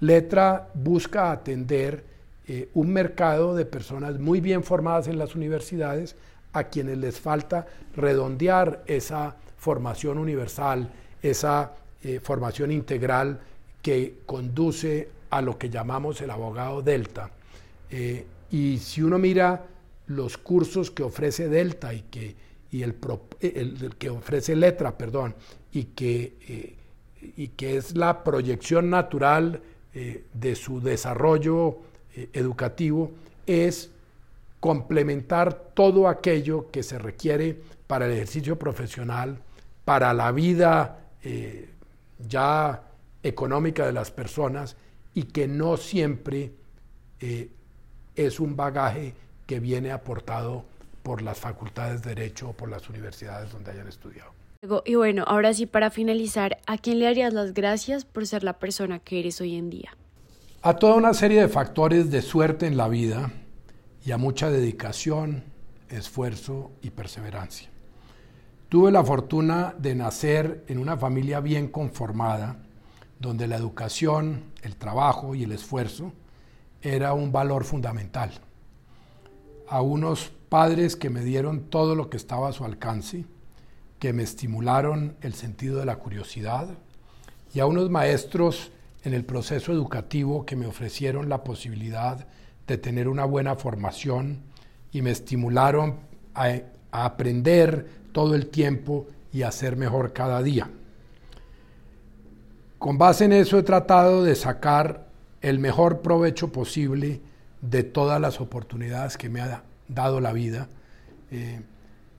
Letra 0.00 0.68
busca 0.74 1.32
atender 1.32 2.04
eh, 2.46 2.68
un 2.74 2.92
mercado 2.92 3.54
de 3.54 3.66
personas 3.66 4.18
muy 4.18 4.40
bien 4.40 4.62
formadas 4.62 5.08
en 5.08 5.18
las 5.18 5.34
universidades 5.34 6.16
a 6.52 6.64
quienes 6.64 6.98
les 6.98 7.20
falta 7.20 7.66
redondear 7.94 8.82
esa 8.86 9.36
formación 9.58 10.18
universal, 10.18 10.88
esa 11.20 11.72
eh, 12.00 12.20
formación 12.22 12.70
integral 12.70 13.40
que 13.82 14.20
conduce 14.24 15.08
a 15.30 15.42
lo 15.42 15.58
que 15.58 15.68
llamamos 15.68 16.20
el 16.20 16.30
abogado 16.30 16.80
Delta. 16.80 17.32
Eh, 17.90 18.24
y 18.52 18.78
si 18.78 19.02
uno 19.02 19.18
mira 19.18 19.66
los 20.06 20.38
cursos 20.38 20.92
que 20.92 21.02
ofrece 21.02 21.48
Delta 21.48 21.92
y 21.92 22.02
que, 22.02 22.36
y 22.70 22.82
el, 22.82 22.94
que 23.98 24.10
ofrece 24.10 24.54
Letra, 24.54 24.96
perdón, 24.96 25.34
y 25.72 25.86
que, 25.86 26.36
eh, 26.48 26.76
y 27.36 27.48
que 27.48 27.76
es 27.76 27.96
la 27.96 28.22
proyección 28.22 28.90
natural 28.90 29.60
de 30.32 30.54
su 30.54 30.80
desarrollo 30.80 31.78
educativo, 32.32 33.10
es 33.46 33.90
complementar 34.60 35.72
todo 35.74 36.06
aquello 36.06 36.70
que 36.70 36.84
se 36.84 37.00
requiere 37.00 37.60
para 37.88 38.06
el 38.06 38.12
ejercicio 38.12 38.56
profesional, 38.56 39.40
para 39.84 40.14
la 40.14 40.30
vida 40.30 41.00
ya 42.26 42.82
económica 43.22 43.86
de 43.86 43.92
las 43.92 44.10
personas 44.10 44.76
y 45.14 45.24
que 45.24 45.48
no 45.48 45.76
siempre 45.76 46.52
eh, 47.20 47.50
es 48.14 48.40
un 48.40 48.56
bagaje 48.56 49.14
que 49.46 49.60
viene 49.60 49.92
aportado 49.92 50.64
por 51.02 51.22
las 51.22 51.38
facultades 51.38 52.02
de 52.02 52.14
Derecho 52.14 52.50
o 52.50 52.52
por 52.52 52.68
las 52.68 52.88
universidades 52.88 53.50
donde 53.50 53.70
hayan 53.70 53.88
estudiado. 53.88 54.32
Y 54.84 54.96
bueno, 54.96 55.24
ahora 55.26 55.54
sí, 55.54 55.66
para 55.66 55.90
finalizar, 55.90 56.58
¿a 56.66 56.78
quién 56.78 56.98
le 56.98 57.06
harías 57.06 57.32
las 57.32 57.54
gracias 57.54 58.04
por 58.04 58.26
ser 58.26 58.42
la 58.42 58.58
persona 58.58 58.98
que 58.98 59.20
eres 59.20 59.40
hoy 59.40 59.56
en 59.56 59.70
día? 59.70 59.96
A 60.62 60.74
toda 60.74 60.94
una 60.94 61.14
serie 61.14 61.40
de 61.40 61.48
factores 61.48 62.10
de 62.10 62.22
suerte 62.22 62.66
en 62.66 62.76
la 62.76 62.88
vida 62.88 63.30
y 64.04 64.10
a 64.10 64.18
mucha 64.18 64.50
dedicación, 64.50 65.44
esfuerzo 65.88 66.72
y 66.82 66.90
perseverancia. 66.90 67.70
Tuve 68.68 68.92
la 68.92 69.02
fortuna 69.02 69.74
de 69.78 69.94
nacer 69.94 70.66
en 70.68 70.76
una 70.76 70.98
familia 70.98 71.40
bien 71.40 71.68
conformada, 71.68 72.58
donde 73.18 73.46
la 73.46 73.56
educación, 73.56 74.42
el 74.60 74.76
trabajo 74.76 75.34
y 75.34 75.44
el 75.44 75.52
esfuerzo 75.52 76.12
era 76.82 77.14
un 77.14 77.32
valor 77.32 77.64
fundamental. 77.64 78.30
A 79.68 79.80
unos 79.80 80.30
padres 80.50 80.96
que 80.96 81.08
me 81.08 81.24
dieron 81.24 81.70
todo 81.70 81.94
lo 81.94 82.10
que 82.10 82.18
estaba 82.18 82.50
a 82.50 82.52
su 82.52 82.66
alcance, 82.66 83.24
que 83.98 84.12
me 84.12 84.22
estimularon 84.22 85.16
el 85.22 85.32
sentido 85.32 85.78
de 85.78 85.86
la 85.86 85.96
curiosidad, 85.96 86.68
y 87.54 87.60
a 87.60 87.66
unos 87.66 87.88
maestros 87.88 88.70
en 89.02 89.14
el 89.14 89.24
proceso 89.24 89.72
educativo 89.72 90.44
que 90.44 90.56
me 90.56 90.66
ofrecieron 90.66 91.30
la 91.30 91.42
posibilidad 91.42 92.28
de 92.66 92.76
tener 92.76 93.08
una 93.08 93.24
buena 93.24 93.56
formación 93.56 94.42
y 94.92 95.00
me 95.00 95.10
estimularon 95.10 96.00
a, 96.34 96.48
a 96.90 97.06
aprender 97.06 98.07
todo 98.18 98.34
el 98.34 98.48
tiempo 98.48 99.06
y 99.32 99.42
hacer 99.42 99.76
mejor 99.76 100.12
cada 100.12 100.42
día. 100.42 100.68
Con 102.76 102.98
base 102.98 103.26
en 103.26 103.32
eso 103.32 103.56
he 103.56 103.62
tratado 103.62 104.24
de 104.24 104.34
sacar 104.34 105.06
el 105.40 105.60
mejor 105.60 106.00
provecho 106.00 106.50
posible 106.50 107.20
de 107.62 107.84
todas 107.84 108.20
las 108.20 108.40
oportunidades 108.40 109.16
que 109.16 109.28
me 109.28 109.40
ha 109.40 109.62
dado 109.86 110.20
la 110.20 110.32
vida. 110.32 110.68
Eh, 111.30 111.60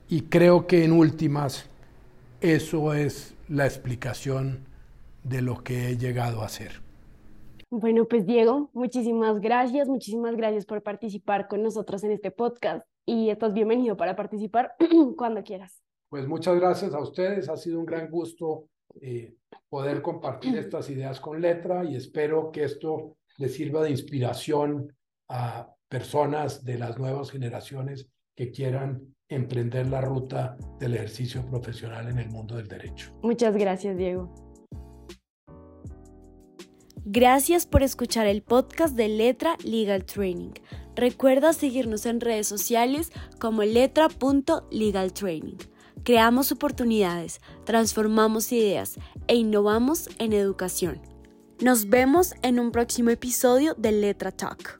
y 0.08 0.22
creo 0.22 0.66
que 0.66 0.86
en 0.86 0.92
últimas 0.92 1.66
eso 2.40 2.94
es 2.94 3.34
la 3.50 3.66
explicación 3.66 4.60
de 5.22 5.42
lo 5.42 5.62
que 5.62 5.90
he 5.90 5.98
llegado 5.98 6.40
a 6.40 6.48
ser. 6.48 6.80
Bueno, 7.68 8.06
pues 8.06 8.24
Diego, 8.24 8.70
muchísimas 8.72 9.38
gracias, 9.38 9.86
muchísimas 9.86 10.34
gracias 10.34 10.64
por 10.64 10.82
participar 10.82 11.46
con 11.46 11.62
nosotros 11.62 12.02
en 12.04 12.12
este 12.12 12.30
podcast 12.30 12.86
y 13.04 13.28
estás 13.28 13.52
bienvenido 13.52 13.98
para 13.98 14.16
participar 14.16 14.74
cuando 15.18 15.42
quieras. 15.42 15.79
Pues 16.10 16.26
muchas 16.26 16.56
gracias 16.56 16.92
a 16.92 17.00
ustedes, 17.00 17.48
ha 17.48 17.56
sido 17.56 17.78
un 17.78 17.86
gran 17.86 18.10
gusto 18.10 18.66
eh, 19.00 19.32
poder 19.68 20.02
compartir 20.02 20.58
estas 20.58 20.90
ideas 20.90 21.20
con 21.20 21.40
letra 21.40 21.84
y 21.84 21.94
espero 21.94 22.50
que 22.50 22.64
esto 22.64 23.16
les 23.38 23.54
sirva 23.54 23.84
de 23.84 23.90
inspiración 23.90 24.92
a 25.28 25.72
personas 25.88 26.64
de 26.64 26.78
las 26.78 26.98
nuevas 26.98 27.30
generaciones 27.30 28.08
que 28.34 28.50
quieran 28.50 29.14
emprender 29.28 29.86
la 29.86 30.00
ruta 30.00 30.56
del 30.80 30.94
ejercicio 30.94 31.46
profesional 31.46 32.08
en 32.08 32.18
el 32.18 32.28
mundo 32.28 32.56
del 32.56 32.66
derecho. 32.66 33.16
Muchas 33.22 33.56
gracias, 33.56 33.96
Diego. 33.96 34.34
Gracias 37.04 37.66
por 37.66 37.84
escuchar 37.84 38.26
el 38.26 38.42
podcast 38.42 38.96
de 38.96 39.08
Letra 39.08 39.56
Legal 39.64 40.04
Training. 40.04 40.54
Recuerda 40.96 41.52
seguirnos 41.52 42.04
en 42.06 42.20
redes 42.20 42.48
sociales 42.48 43.12
como 43.38 43.62
letra.legaltraining. 43.62 45.58
Creamos 46.02 46.50
oportunidades, 46.50 47.40
transformamos 47.64 48.52
ideas 48.52 48.96
e 49.26 49.36
innovamos 49.36 50.08
en 50.18 50.32
educación. 50.32 51.00
Nos 51.60 51.90
vemos 51.90 52.32
en 52.42 52.58
un 52.58 52.72
próximo 52.72 53.10
episodio 53.10 53.74
de 53.74 53.92
Letra 53.92 54.32
Talk. 54.32 54.79